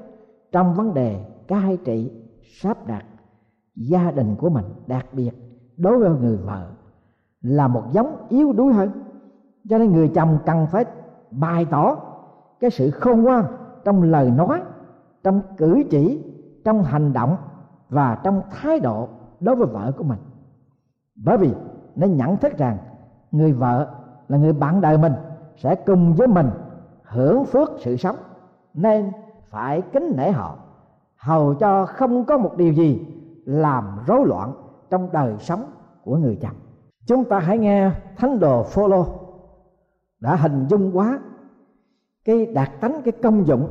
trong 0.53 0.75
vấn 0.75 0.95
đề 0.95 1.25
cai 1.49 1.79
trị 1.85 2.13
sắp 2.61 2.87
đặt 2.87 3.05
gia 3.79 4.11
đình 4.11 4.37
của 4.37 4.51
mình, 4.51 4.65
đặc 4.87 5.07
biệt 5.13 5.31
đối 5.77 5.99
với 5.99 6.11
người 6.11 6.37
vợ, 6.37 6.67
là 7.43 7.69
một 7.69 7.83
giống 7.93 8.17
yếu 8.29 8.53
đuối 8.53 8.73
hơn. 8.73 8.91
Cho 9.69 9.79
nên 9.79 9.93
người 9.93 10.09
chồng 10.15 10.39
cần 10.47 10.67
phải 10.67 10.85
bày 11.31 11.65
tỏ 11.71 11.97
cái 12.61 12.71
sự 12.71 12.91
khôn 12.91 13.23
ngoan 13.23 13.45
trong 13.85 14.03
lời 14.03 14.31
nói, 14.31 14.63
trong 15.25 15.41
cử 15.57 15.83
chỉ, 15.91 16.25
trong 16.65 16.83
hành 16.83 17.13
động 17.13 17.37
và 17.89 18.19
trong 18.25 18.43
thái 18.51 18.81
độ 18.81 19.09
đối 19.41 19.57
với 19.57 19.67
vợ 19.67 19.93
của 19.97 20.05
mình. 20.05 20.19
Bởi 21.25 21.39
vì 21.39 21.55
nó 21.97 22.07
nhận 22.07 22.37
thức 22.37 22.59
rằng 22.59 22.79
người 23.31 23.53
vợ 23.53 23.89
là 24.29 24.39
người 24.39 24.53
bạn 24.53 24.81
đời 24.81 24.99
mình, 24.99 25.13
sẽ 25.57 25.75
cùng 25.75 26.15
với 26.15 26.29
mình 26.29 26.51
hưởng 27.03 27.45
phước 27.45 27.71
sự 27.79 27.97
sống. 27.97 28.17
Nên 28.75 29.13
phải 29.51 29.83
kính 29.83 30.13
nể 30.17 30.31
họ, 30.31 30.57
hầu 31.17 31.55
cho 31.55 31.87
không 31.87 32.25
có 32.25 32.39
một 32.39 32.57
điều 32.57 32.73
gì 32.73 33.07
làm 33.49 33.99
rối 34.07 34.27
loạn 34.27 34.53
trong 34.91 35.09
đời 35.13 35.35
sống 35.39 35.73
của 36.05 36.17
người 36.17 36.39
chồng 36.41 36.57
chúng 37.07 37.25
ta 37.25 37.39
hãy 37.39 37.59
nghe 37.59 37.91
thánh 38.17 38.41
đồ 38.41 38.63
Phaolô 38.63 39.07
đã 40.21 40.37
hình 40.37 40.67
dung 40.69 40.97
quá 40.97 41.21
cái 42.25 42.47
đạt 42.47 42.71
tánh, 42.81 43.03
cái 43.05 43.13
công 43.23 43.47
dụng 43.47 43.69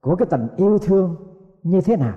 của 0.00 0.16
cái 0.16 0.26
tình 0.30 0.48
yêu 0.56 0.78
thương 0.78 1.16
như 1.62 1.80
thế 1.80 1.96
nào 1.96 2.14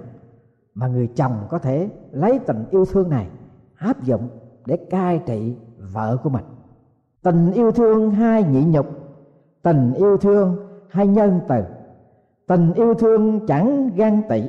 mà 0.74 0.88
người 0.88 1.08
chồng 1.08 1.32
có 1.50 1.60
thể 1.60 1.90
lấy 2.12 2.40
tình 2.40 2.66
yêu 2.72 2.86
thương 2.86 3.10
này 3.10 3.30
áp 3.76 4.04
dụng 4.04 4.30
để 4.66 4.78
cai 4.90 5.20
trị 5.26 5.56
vợ 5.94 6.18
của 6.24 6.30
mình. 6.30 6.46
Tình 7.24 7.52
yêu 7.52 7.72
thương 7.72 8.12
hai 8.12 8.44
nhị 8.44 8.66
nhục, 8.66 8.88
tình 9.64 9.94
yêu 9.94 10.18
thương 10.18 10.58
hai 10.90 11.08
nhân 11.08 11.40
từ, 11.48 11.64
tình 12.48 12.74
yêu 12.74 12.94
thương 12.94 13.48
chẳng 13.48 13.90
gan 13.96 14.22
tị, 14.30 14.44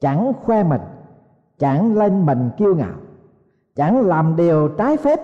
chẳng 0.00 0.32
khoe 0.42 0.62
mình 0.64 0.80
chẳng 1.62 1.96
lên 1.96 2.26
mình 2.26 2.50
kiêu 2.56 2.74
ngạo, 2.74 2.96
chẳng 3.76 4.06
làm 4.06 4.36
điều 4.36 4.68
trái 4.68 4.96
phép, 4.96 5.20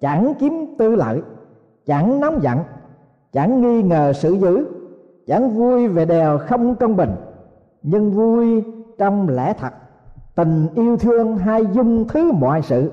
chẳng 0.00 0.34
kiếm 0.38 0.74
tư 0.78 0.96
lợi, 0.96 1.22
chẳng 1.86 2.20
nóng 2.20 2.42
giận, 2.42 2.58
chẳng 3.32 3.62
nghi 3.62 3.82
ngờ 3.82 4.12
sự 4.12 4.32
dữ, 4.32 4.66
chẳng 5.26 5.50
vui 5.50 5.88
về 5.88 6.04
đèo 6.04 6.38
không 6.38 6.74
công 6.74 6.96
bình, 6.96 7.10
nhưng 7.82 8.10
vui 8.10 8.64
trong 8.98 9.28
lẽ 9.28 9.52
thật. 9.52 9.72
Tình 10.34 10.66
yêu 10.74 10.96
thương 10.96 11.36
hay 11.36 11.66
dung 11.72 12.08
thứ 12.08 12.32
mọi 12.32 12.62
sự, 12.62 12.92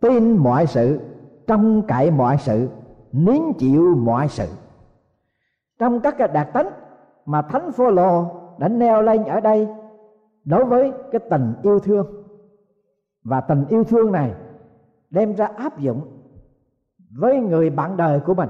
tin 0.00 0.36
mọi 0.36 0.66
sự 0.66 1.00
trong 1.46 1.82
cậy 1.82 2.10
mọi 2.10 2.36
sự, 2.38 2.68
nín 3.12 3.42
chịu 3.58 3.94
mọi 3.96 4.28
sự. 4.28 4.46
Trong 5.78 6.00
các 6.00 6.18
cái 6.18 6.28
đặc 6.28 6.48
tính 6.54 6.68
mà 7.26 7.42
thánh 7.42 7.72
phaolô 7.72 8.24
đã 8.58 8.68
neo 8.68 9.02
lên 9.02 9.24
ở 9.24 9.40
đây 9.40 9.68
đối 10.44 10.64
với 10.64 10.92
cái 11.12 11.20
tình 11.30 11.54
yêu 11.62 11.78
thương. 11.78 12.06
Và 13.24 13.40
tình 13.40 13.64
yêu 13.68 13.84
thương 13.84 14.12
này 14.12 14.34
đem 15.10 15.34
ra 15.34 15.46
áp 15.46 15.78
dụng 15.78 16.00
với 17.10 17.36
người 17.36 17.70
bạn 17.70 17.96
đời 17.96 18.20
của 18.20 18.34
mình. 18.34 18.48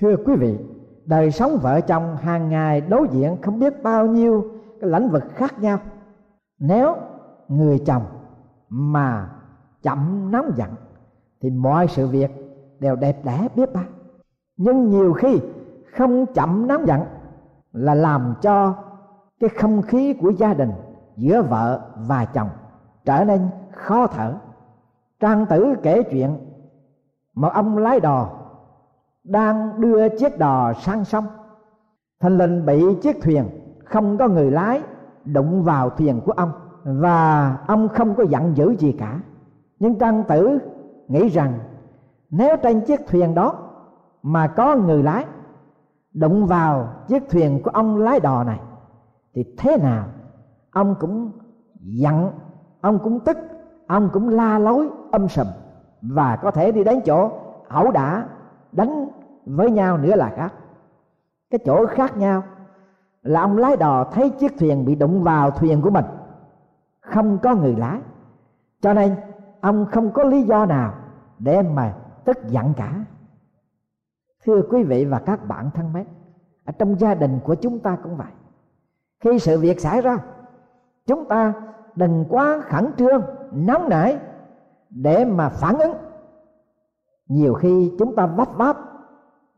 Thưa 0.00 0.16
quý 0.16 0.34
vị, 0.36 0.58
đời 1.04 1.30
sống 1.30 1.58
vợ 1.62 1.80
chồng 1.80 2.16
hàng 2.16 2.48
ngày 2.48 2.80
đối 2.80 3.08
diện 3.10 3.36
không 3.42 3.58
biết 3.58 3.82
bao 3.82 4.06
nhiêu 4.06 4.50
cái 4.80 4.90
lĩnh 4.90 5.08
vực 5.08 5.24
khác 5.34 5.58
nhau. 5.60 5.78
Nếu 6.58 6.96
người 7.48 7.82
chồng 7.86 8.02
mà 8.68 9.30
chậm 9.82 10.30
nóng 10.30 10.50
giận 10.56 10.70
thì 11.40 11.50
mọi 11.50 11.88
sự 11.88 12.06
việc 12.06 12.30
đều 12.80 12.96
đẹp 12.96 13.24
đẽ 13.24 13.48
biết 13.56 13.72
bao. 13.74 13.84
Nhưng 14.56 14.90
nhiều 14.90 15.12
khi 15.12 15.40
không 15.92 16.26
chậm 16.34 16.66
nóng 16.66 16.86
giận 16.86 17.00
là 17.72 17.94
làm 17.94 18.34
cho 18.42 18.74
cái 19.40 19.50
không 19.50 19.82
khí 19.82 20.14
của 20.14 20.30
gia 20.30 20.54
đình 20.54 20.72
giữa 21.16 21.42
vợ 21.42 21.80
và 21.96 22.24
chồng 22.24 22.48
trở 23.04 23.24
nên 23.24 23.48
khó 23.72 24.06
thở. 24.06 24.34
Trang 25.20 25.46
tử 25.46 25.74
kể 25.82 26.02
chuyện, 26.02 26.36
một 27.34 27.48
ông 27.52 27.78
lái 27.78 28.00
đò 28.00 28.28
đang 29.24 29.80
đưa 29.80 30.08
chiếc 30.08 30.38
đò 30.38 30.72
sang 30.72 31.04
sông. 31.04 31.26
Thành 32.20 32.38
linh 32.38 32.66
bị 32.66 32.84
chiếc 33.02 33.22
thuyền 33.22 33.44
không 33.84 34.18
có 34.18 34.28
người 34.28 34.50
lái 34.50 34.82
đụng 35.24 35.62
vào 35.62 35.90
thuyền 35.90 36.20
của 36.24 36.32
ông 36.32 36.52
và 36.84 37.56
ông 37.66 37.88
không 37.88 38.14
có 38.14 38.24
giận 38.24 38.56
dữ 38.56 38.76
gì 38.78 38.92
cả. 38.92 39.20
Nhưng 39.78 39.98
trang 39.98 40.24
tử 40.28 40.58
nghĩ 41.08 41.28
rằng 41.28 41.58
nếu 42.30 42.56
trên 42.56 42.80
chiếc 42.80 43.00
thuyền 43.06 43.34
đó 43.34 43.54
mà 44.22 44.46
có 44.46 44.76
người 44.76 45.02
lái 45.02 45.24
đụng 46.14 46.46
vào 46.46 46.88
chiếc 47.08 47.28
thuyền 47.30 47.62
của 47.62 47.70
ông 47.70 47.98
lái 47.98 48.20
đò 48.20 48.44
này 48.44 48.60
thì 49.36 49.44
thế 49.58 49.76
nào? 49.76 50.04
Ông 50.70 50.94
cũng 51.00 51.32
giận, 51.80 52.30
ông 52.80 52.98
cũng 53.04 53.20
tức, 53.20 53.36
ông 53.86 54.10
cũng 54.12 54.28
la 54.28 54.58
lối, 54.58 54.88
âm 55.12 55.28
sầm. 55.28 55.46
Và 56.02 56.36
có 56.36 56.50
thể 56.50 56.72
đi 56.72 56.84
đến 56.84 57.00
chỗ 57.04 57.30
ẩu 57.68 57.90
đả, 57.90 58.26
đánh 58.72 59.08
với 59.46 59.70
nhau 59.70 59.98
nữa 59.98 60.16
là 60.16 60.32
khác. 60.36 60.52
Cái 61.50 61.58
chỗ 61.64 61.86
khác 61.86 62.16
nhau 62.16 62.42
là 63.22 63.40
ông 63.40 63.58
lái 63.58 63.76
đò 63.76 64.04
thấy 64.12 64.30
chiếc 64.30 64.58
thuyền 64.58 64.84
bị 64.84 64.94
đụng 64.94 65.22
vào 65.22 65.50
thuyền 65.50 65.82
của 65.82 65.90
mình. 65.90 66.04
Không 67.00 67.38
có 67.38 67.54
người 67.54 67.76
lái. 67.76 68.00
Cho 68.80 68.94
nên, 68.94 69.14
ông 69.60 69.86
không 69.92 70.12
có 70.12 70.24
lý 70.24 70.42
do 70.42 70.66
nào 70.66 70.94
để 71.38 71.62
mà 71.62 71.94
tức 72.24 72.36
giận 72.48 72.74
cả. 72.76 73.04
Thưa 74.44 74.62
quý 74.70 74.84
vị 74.84 75.04
và 75.04 75.18
các 75.18 75.48
bạn 75.48 75.70
thân 75.74 75.92
mến, 75.92 76.06
ở 76.64 76.72
trong 76.78 76.98
gia 76.98 77.14
đình 77.14 77.38
của 77.44 77.54
chúng 77.54 77.78
ta 77.78 77.96
cũng 78.02 78.16
vậy 78.16 78.32
khi 79.20 79.38
sự 79.38 79.60
việc 79.60 79.80
xảy 79.80 80.00
ra, 80.00 80.18
chúng 81.06 81.24
ta 81.24 81.52
đừng 81.94 82.24
quá 82.28 82.60
khẩn 82.60 82.92
trương, 82.96 83.22
nóng 83.52 83.88
nảy 83.88 84.18
để 84.90 85.24
mà 85.24 85.48
phản 85.48 85.78
ứng. 85.78 85.94
Nhiều 87.28 87.54
khi 87.54 87.92
chúng 87.98 88.14
ta 88.16 88.26
vấp 88.26 88.48
váp 88.56 88.76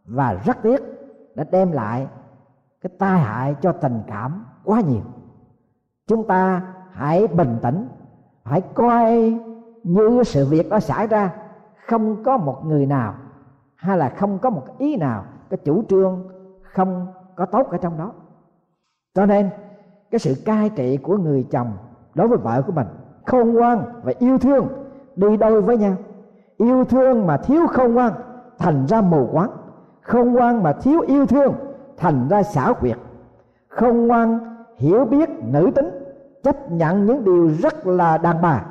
và 0.04 0.34
rất 0.44 0.56
tiếc 0.62 0.82
đã 1.34 1.44
đem 1.50 1.72
lại 1.72 2.08
cái 2.80 2.90
tai 2.98 3.20
hại 3.20 3.56
cho 3.60 3.72
tình 3.72 4.02
cảm 4.06 4.46
quá 4.64 4.80
nhiều. 4.80 5.02
Chúng 6.06 6.26
ta 6.26 6.62
hãy 6.92 7.26
bình 7.26 7.58
tĩnh, 7.62 7.88
hãy 8.44 8.60
coi 8.60 9.34
như 9.82 10.22
sự 10.26 10.46
việc 10.46 10.70
đó 10.70 10.80
xảy 10.80 11.06
ra, 11.06 11.34
không 11.86 12.22
có 12.24 12.36
một 12.36 12.60
người 12.64 12.86
nào 12.86 13.14
hay 13.76 13.98
là 13.98 14.08
không 14.08 14.38
có 14.38 14.50
một 14.50 14.78
ý 14.78 14.96
nào, 14.96 15.24
cái 15.50 15.58
chủ 15.64 15.82
trương 15.88 16.28
không 16.62 17.06
có 17.36 17.46
tốt 17.46 17.70
ở 17.70 17.78
trong 17.78 17.98
đó 17.98 18.12
cho 19.14 19.26
nên, 19.26 19.50
cái 20.10 20.18
sự 20.18 20.34
cai 20.44 20.70
trị 20.70 20.96
của 20.96 21.16
người 21.16 21.46
chồng 21.50 21.72
đối 22.14 22.28
với 22.28 22.38
vợ 22.38 22.62
của 22.66 22.72
mình 22.72 22.86
khôn 23.26 23.52
ngoan 23.52 23.82
và 24.02 24.12
yêu 24.18 24.38
thương 24.38 24.68
đi 25.16 25.36
đôi 25.36 25.62
với 25.62 25.78
nhau. 25.78 25.96
Yêu 26.56 26.84
thương 26.84 27.26
mà 27.26 27.36
thiếu 27.36 27.66
khôn 27.66 27.94
ngoan 27.94 28.12
thành 28.58 28.86
ra 28.86 29.00
mù 29.00 29.28
quáng 29.32 29.50
khôn 30.08 30.32
ngoan 30.32 30.62
mà 30.62 30.72
thiếu 30.72 31.00
yêu 31.00 31.26
thương 31.26 31.54
thành 31.96 32.28
ra 32.28 32.42
xảo 32.42 32.74
quyệt. 32.74 32.96
Khôn 33.68 34.06
ngoan 34.06 34.38
hiểu 34.76 35.04
biết 35.04 35.28
nữ 35.44 35.70
tính, 35.74 35.90
chấp 36.42 36.70
nhận 36.70 37.06
những 37.06 37.24
điều 37.24 37.50
rất 37.62 37.86
là 37.86 38.18
đàn 38.18 38.42
bà, 38.42 38.64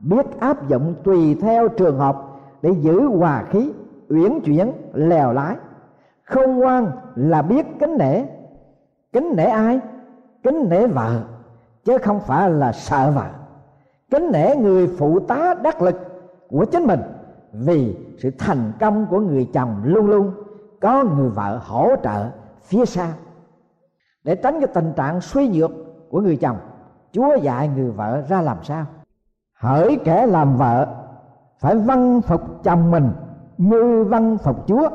biết 0.00 0.40
áp 0.40 0.68
dụng 0.68 0.94
tùy 1.04 1.36
theo 1.40 1.68
trường 1.68 1.98
hợp 1.98 2.16
để 2.62 2.70
giữ 2.70 3.00
hòa 3.00 3.44
khí, 3.50 3.72
uyển 4.08 4.40
chuyển, 4.40 4.72
lèo 4.92 5.32
lái. 5.32 5.56
Khôn 6.24 6.56
ngoan 6.56 6.90
là 7.14 7.42
biết 7.42 7.66
kính 7.80 7.98
nể 7.98 8.24
kính 9.14 9.32
nể 9.36 9.44
ai? 9.44 9.80
Kính 10.42 10.68
nể 10.68 10.86
vợ, 10.86 11.20
chứ 11.84 11.98
không 11.98 12.20
phải 12.20 12.50
là 12.50 12.72
sợ 12.72 13.10
vợ. 13.10 13.26
Kính 14.10 14.32
nể 14.32 14.56
người 14.56 14.86
phụ 14.98 15.20
tá 15.20 15.54
đắc 15.62 15.82
lực 15.82 15.94
của 16.48 16.64
chính 16.64 16.86
mình, 16.86 17.00
vì 17.52 17.96
sự 18.18 18.30
thành 18.38 18.72
công 18.80 19.06
của 19.06 19.20
người 19.20 19.50
chồng 19.54 19.82
luôn 19.84 20.06
luôn 20.06 20.32
có 20.80 21.04
người 21.04 21.28
vợ 21.28 21.60
hỗ 21.62 21.90
trợ 22.02 22.30
phía 22.62 22.84
sau. 22.84 23.08
Để 24.24 24.34
tránh 24.34 24.60
cái 24.60 24.68
tình 24.74 24.92
trạng 24.96 25.20
suy 25.20 25.48
nhược 25.48 25.70
của 26.10 26.20
người 26.20 26.36
chồng, 26.36 26.56
chúa 27.12 27.36
dạy 27.36 27.68
người 27.68 27.90
vợ 27.90 28.22
ra 28.28 28.42
làm 28.42 28.56
sao? 28.62 28.86
Hỡi 29.58 29.98
kẻ 30.04 30.26
làm 30.26 30.56
vợ, 30.56 30.86
phải 31.58 31.76
văn 31.76 32.20
phục 32.20 32.64
chồng 32.64 32.90
mình 32.90 33.10
như 33.58 34.04
văn 34.04 34.38
phục 34.38 34.66
chúa. 34.66 34.88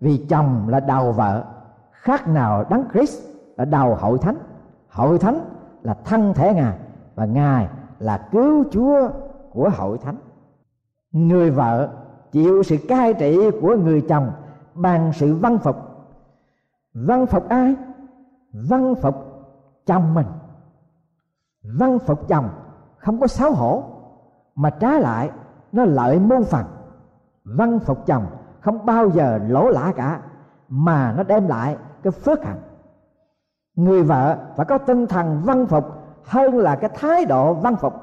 Vì 0.00 0.26
chồng 0.28 0.68
là 0.68 0.80
đầu 0.80 1.12
vợ, 1.12 1.44
khác 1.90 2.28
nào 2.28 2.64
đấng 2.70 2.84
Christ 2.92 3.29
ở 3.60 3.64
đầu 3.64 3.94
hội 3.94 4.18
thánh. 4.18 4.36
Hội 4.88 5.18
thánh 5.18 5.40
là 5.82 5.94
thân 6.04 6.34
thể 6.34 6.54
ngài 6.54 6.78
và 7.14 7.24
ngài 7.24 7.68
là 7.98 8.28
cứu 8.32 8.64
chúa 8.70 9.08
của 9.52 9.70
hội 9.76 9.98
thánh. 9.98 10.16
Người 11.12 11.50
vợ 11.50 11.88
chịu 12.32 12.62
sự 12.62 12.76
cai 12.88 13.14
trị 13.14 13.50
của 13.60 13.76
người 13.76 14.04
chồng 14.08 14.32
bằng 14.74 15.12
sự 15.12 15.34
văn 15.34 15.58
phục. 15.58 15.76
Văn 16.94 17.26
phục 17.26 17.48
ai? 17.48 17.74
Văn 18.52 18.94
phục 18.94 19.14
chồng 19.86 20.14
mình. 20.14 20.26
Văn 21.62 21.98
phục 21.98 22.28
chồng 22.28 22.48
không 22.96 23.20
có 23.20 23.26
xấu 23.26 23.52
hổ, 23.52 23.84
mà 24.54 24.70
trái 24.70 25.00
lại 25.00 25.30
nó 25.72 25.84
lợi 25.84 26.18
muôn 26.18 26.44
phần. 26.44 26.66
Văn 27.44 27.78
phục 27.78 28.06
chồng 28.06 28.26
không 28.60 28.86
bao 28.86 29.10
giờ 29.10 29.38
lỗ 29.48 29.68
lã 29.68 29.92
cả, 29.96 30.20
mà 30.68 31.14
nó 31.16 31.22
đem 31.22 31.48
lại 31.48 31.76
cái 32.02 32.10
phước 32.10 32.44
hạnh 32.44 32.60
người 33.84 34.02
vợ 34.02 34.36
phải 34.56 34.66
có 34.66 34.78
tinh 34.78 35.06
thần 35.06 35.40
văn 35.44 35.66
phục 35.66 35.84
hơn 36.24 36.58
là 36.58 36.76
cái 36.76 36.90
thái 36.94 37.24
độ 37.24 37.54
văn 37.54 37.76
phục. 37.76 37.94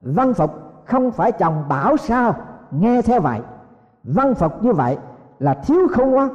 Văn 0.00 0.34
phục 0.34 0.50
không 0.84 1.10
phải 1.10 1.32
chồng 1.32 1.64
bảo 1.68 1.96
sao, 1.96 2.34
nghe 2.70 3.02
theo 3.02 3.20
vậy. 3.20 3.40
Văn 4.04 4.34
phục 4.34 4.64
như 4.64 4.72
vậy 4.72 4.98
là 5.38 5.54
thiếu 5.54 5.88
khôn 5.92 6.10
ngoan. 6.10 6.28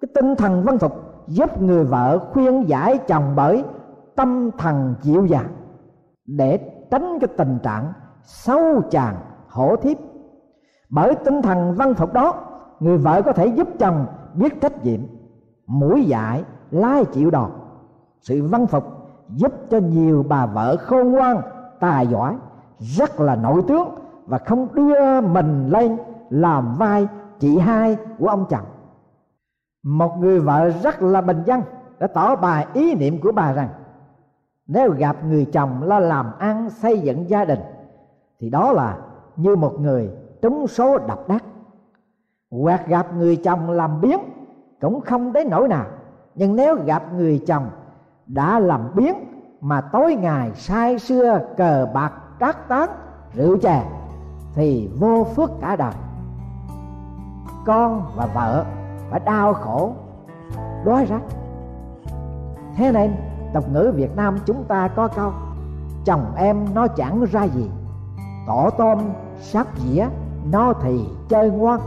Cái 0.00 0.08
tinh 0.14 0.34
thần 0.36 0.64
văn 0.64 0.78
phục 0.78 0.92
giúp 1.26 1.62
người 1.62 1.84
vợ 1.84 2.18
khuyên 2.32 2.68
giải 2.68 2.98
chồng 2.98 3.32
bởi 3.36 3.64
tâm 4.16 4.50
thần 4.58 4.94
dịu 5.00 5.26
dàng, 5.26 5.48
để 6.26 6.58
tránh 6.90 7.18
cái 7.20 7.28
tình 7.36 7.58
trạng 7.62 7.92
sâu 8.22 8.82
chàng, 8.90 9.16
hổ 9.48 9.76
thiếp. 9.76 9.96
Bởi 10.90 11.14
tinh 11.14 11.42
thần 11.42 11.74
văn 11.74 11.94
phục 11.94 12.12
đó, 12.12 12.34
người 12.80 12.98
vợ 12.98 13.22
có 13.22 13.32
thể 13.32 13.46
giúp 13.46 13.68
chồng 13.78 14.06
biết 14.34 14.60
trách 14.60 14.84
nhiệm, 14.84 15.00
mũi 15.66 16.04
dại 16.04 16.44
lai 16.70 17.04
chịu 17.04 17.30
đòn 17.30 17.50
sự 18.20 18.46
văn 18.46 18.66
phục 18.66 18.84
giúp 19.28 19.52
cho 19.70 19.78
nhiều 19.78 20.24
bà 20.28 20.46
vợ 20.46 20.76
khôn 20.76 21.12
ngoan 21.12 21.40
tài 21.80 22.06
giỏi, 22.06 22.36
rất 22.78 23.20
là 23.20 23.36
nội 23.36 23.62
tướng 23.68 23.88
và 24.26 24.38
không 24.38 24.68
đưa 24.74 25.20
mình 25.20 25.68
lên 25.68 25.96
làm 26.30 26.76
vai 26.78 27.08
chị 27.38 27.58
hai 27.58 27.96
của 28.18 28.28
ông 28.28 28.46
chồng 28.50 28.64
một 29.82 30.18
người 30.18 30.40
vợ 30.40 30.70
rất 30.70 31.02
là 31.02 31.20
bình 31.20 31.42
dân 31.46 31.62
đã 31.98 32.06
tỏ 32.06 32.36
bài 32.36 32.66
ý 32.74 32.94
niệm 32.94 33.20
của 33.20 33.32
bà 33.32 33.52
rằng, 33.52 33.68
nếu 34.66 34.90
gặp 34.90 35.24
người 35.24 35.44
chồng 35.44 35.82
lo 35.82 35.98
làm 35.98 36.32
ăn 36.38 36.70
xây 36.70 37.00
dựng 37.00 37.30
gia 37.30 37.44
đình, 37.44 37.60
thì 38.40 38.50
đó 38.50 38.72
là 38.72 38.98
như 39.36 39.56
một 39.56 39.80
người 39.80 40.10
trúng 40.42 40.66
số 40.66 40.98
độc 40.98 41.28
đắc. 41.28 41.44
Hoặc 42.50 42.86
gặp 42.88 43.14
người 43.14 43.36
chồng 43.36 43.70
làm 43.70 44.00
biến 44.00 44.18
cũng 44.80 45.00
không 45.00 45.32
đến 45.32 45.48
nỗi 45.50 45.68
nào, 45.68 45.86
nhưng 46.34 46.56
nếu 46.56 46.74
gặp 46.84 47.12
người 47.14 47.44
chồng 47.46 47.66
đã 48.28 48.58
làm 48.58 48.90
biến 48.94 49.14
mà 49.60 49.80
tối 49.80 50.14
ngày 50.14 50.50
say 50.54 50.98
xưa 50.98 51.40
cờ 51.56 51.88
bạc 51.94 52.12
trác 52.40 52.68
tán 52.68 52.88
rượu 53.34 53.58
chè, 53.58 53.84
thì 54.54 54.90
vô 54.98 55.26
phước 55.36 55.50
cả 55.60 55.76
đời. 55.76 55.92
Con 57.66 58.12
và 58.16 58.26
vợ 58.26 58.64
phải 59.10 59.20
đau 59.20 59.54
khổ, 59.54 59.92
đói 60.84 61.06
rách 61.06 61.22
thế 62.76 62.92
nên 62.92 63.16
tục 63.54 63.64
ngữ 63.72 63.92
việt 63.96 64.16
nam 64.16 64.38
chúng 64.46 64.64
ta 64.64 64.88
có 64.88 65.08
câu, 65.08 65.32
chồng 66.04 66.34
em 66.36 66.66
nó 66.74 66.86
chẳng 66.86 67.24
ra 67.24 67.42
gì 67.44 67.70
tỏ 68.46 68.70
tôm 68.70 68.98
sắp 69.40 69.66
dĩa 69.76 70.06
nó 70.50 70.72
thì 70.82 71.08
chơi 71.28 71.50
ngoan. 71.50 71.80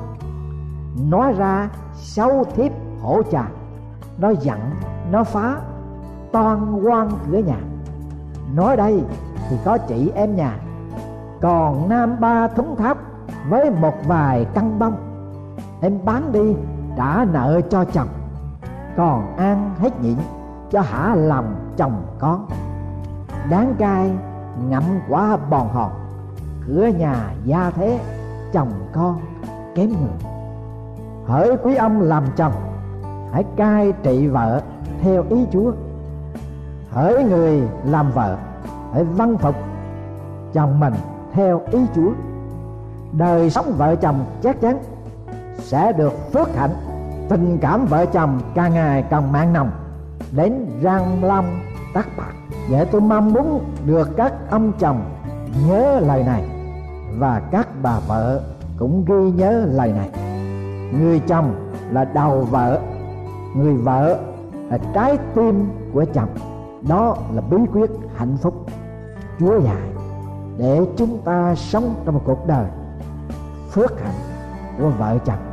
Nói 1.10 1.34
ra, 1.34 1.70
xấu 1.94 2.44
thiếp 2.44 2.72
hổ 3.02 3.22
trà 3.32 3.48
nó 4.18 4.30
giận, 4.30 4.60
nó 5.12 5.24
phá 5.24 5.58
toan 6.32 6.84
quan 6.84 7.10
cửa 7.32 7.38
nhà. 7.38 7.60
Nói 8.56 8.78
đây 8.78 9.04
thì 9.50 9.58
có 9.66 9.78
chị 9.78 10.12
em 10.16 10.36
nhà. 10.36 10.58
Còn 11.42 11.90
nam 11.90 12.16
ba 12.20 12.48
thúng 12.48 12.76
tháp 12.76 12.98
với 13.50 13.72
một 13.72 13.94
vài 14.08 14.46
căn 14.54 14.80
bông. 14.80 14.96
Em 15.82 16.00
bán 16.06 16.32
đi 16.32 16.56
trả 16.98 17.26
nợ 17.26 17.62
cho 17.70 17.86
chồng. 17.86 18.08
Còn 18.98 19.38
ăn 19.38 19.72
hết 19.80 20.02
nhịn 20.02 20.18
cho 20.72 20.82
hả 20.82 21.16
lòng 21.16 21.56
chồng 21.78 22.04
con. 22.20 22.48
Đáng 23.50 23.76
cay 23.80 24.12
ngậm 24.70 24.84
quá 25.10 25.38
bòn 25.50 25.68
hòn. 25.74 25.92
Cửa 26.68 26.88
nhà 26.88 27.34
gia 27.46 27.72
thế, 27.76 28.00
chồng 28.54 28.72
con 28.94 29.20
kém 29.76 29.90
người. 29.90 30.32
Hỡi 31.26 31.58
quý 31.64 31.76
ông 31.76 32.02
làm 32.02 32.24
chồng, 32.36 32.54
hãy 33.32 33.44
cai 33.56 33.94
trị 34.04 34.28
vợ 34.28 34.62
theo 35.02 35.24
ý 35.30 35.46
chúa 35.52 35.72
hỡi 36.92 37.24
người 37.24 37.62
làm 37.86 38.12
vợ 38.12 38.38
hãy 38.94 39.04
văn 39.04 39.38
phục, 39.38 39.56
chồng 40.54 40.80
mình 40.80 40.94
theo 41.34 41.62
ý 41.72 41.80
chúa. 41.96 42.12
Đời 43.12 43.50
sống 43.50 43.74
vợ 43.78 43.96
chồng 43.96 44.26
chắc 44.44 44.62
chắn 44.62 44.80
sẽ 45.58 45.92
được 45.92 46.14
phước 46.34 46.56
hạnh, 46.56 46.74
tình 47.30 47.58
cảm 47.62 47.86
vợ 47.86 48.06
chồng 48.06 48.40
càng 48.56 48.74
ngày 48.74 49.04
càng 49.10 49.32
mặn 49.32 49.54
nồng. 49.54 49.72
Đến 50.32 50.66
răng 50.82 51.24
long 51.24 51.60
tắc 51.94 52.08
bạc, 52.18 52.34
để 52.72 52.86
tôi 52.86 53.02
mong 53.02 53.34
muốn 53.34 53.62
được 53.86 54.10
các 54.18 54.34
ông 54.50 54.72
chồng 54.80 55.02
nhớ 55.68 56.00
lời 56.00 56.24
này 56.24 56.50
và 57.18 57.42
các 57.52 57.68
bà 57.84 58.00
vợ 58.08 58.42
cũng 58.78 59.06
ghi 59.06 59.32
nhớ 59.32 59.66
lời 59.72 59.94
này. 59.94 60.10
Người 61.00 61.20
chồng 61.20 61.54
là 61.92 62.06
đầu 62.06 62.42
vợ, 62.42 62.80
người 63.56 63.74
vợ 63.74 64.20
là 64.70 64.78
trái 64.94 65.18
tim 65.36 65.70
của 65.94 66.06
chồng 66.14 66.30
đó 66.88 67.18
là 67.34 67.42
bí 67.42 67.58
quyết 67.74 67.90
hạnh 68.16 68.38
phúc 68.42 68.66
chúa 69.40 69.60
dạy 69.60 69.82
để 70.58 70.82
chúng 70.98 71.18
ta 71.26 71.56
sống 71.56 71.96
trong 72.06 72.16
một 72.16 72.22
cuộc 72.26 72.48
đời 72.48 72.66
phước 73.72 74.02
hạnh 74.02 74.16
của 74.78 74.90
vợ 75.00 75.18
chồng 75.26 75.52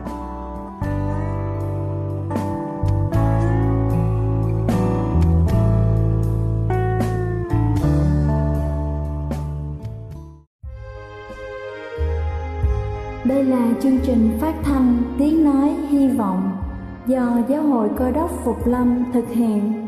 Đây 13.25 13.45
là 13.45 13.69
chương 13.83 13.99
trình 14.03 14.39
phát 14.41 14.55
thanh 14.65 15.03
Tiếng 15.19 15.45
Nói 15.45 15.69
Hy 15.89 16.09
Vọng 16.09 16.51
do 17.07 17.39
Giáo 17.49 17.63
hội 17.63 17.89
Cơ 17.99 18.11
đốc 18.11 18.31
Phục 18.45 18.67
Lâm 18.67 19.05
thực 19.13 19.29
hiện. 19.29 19.88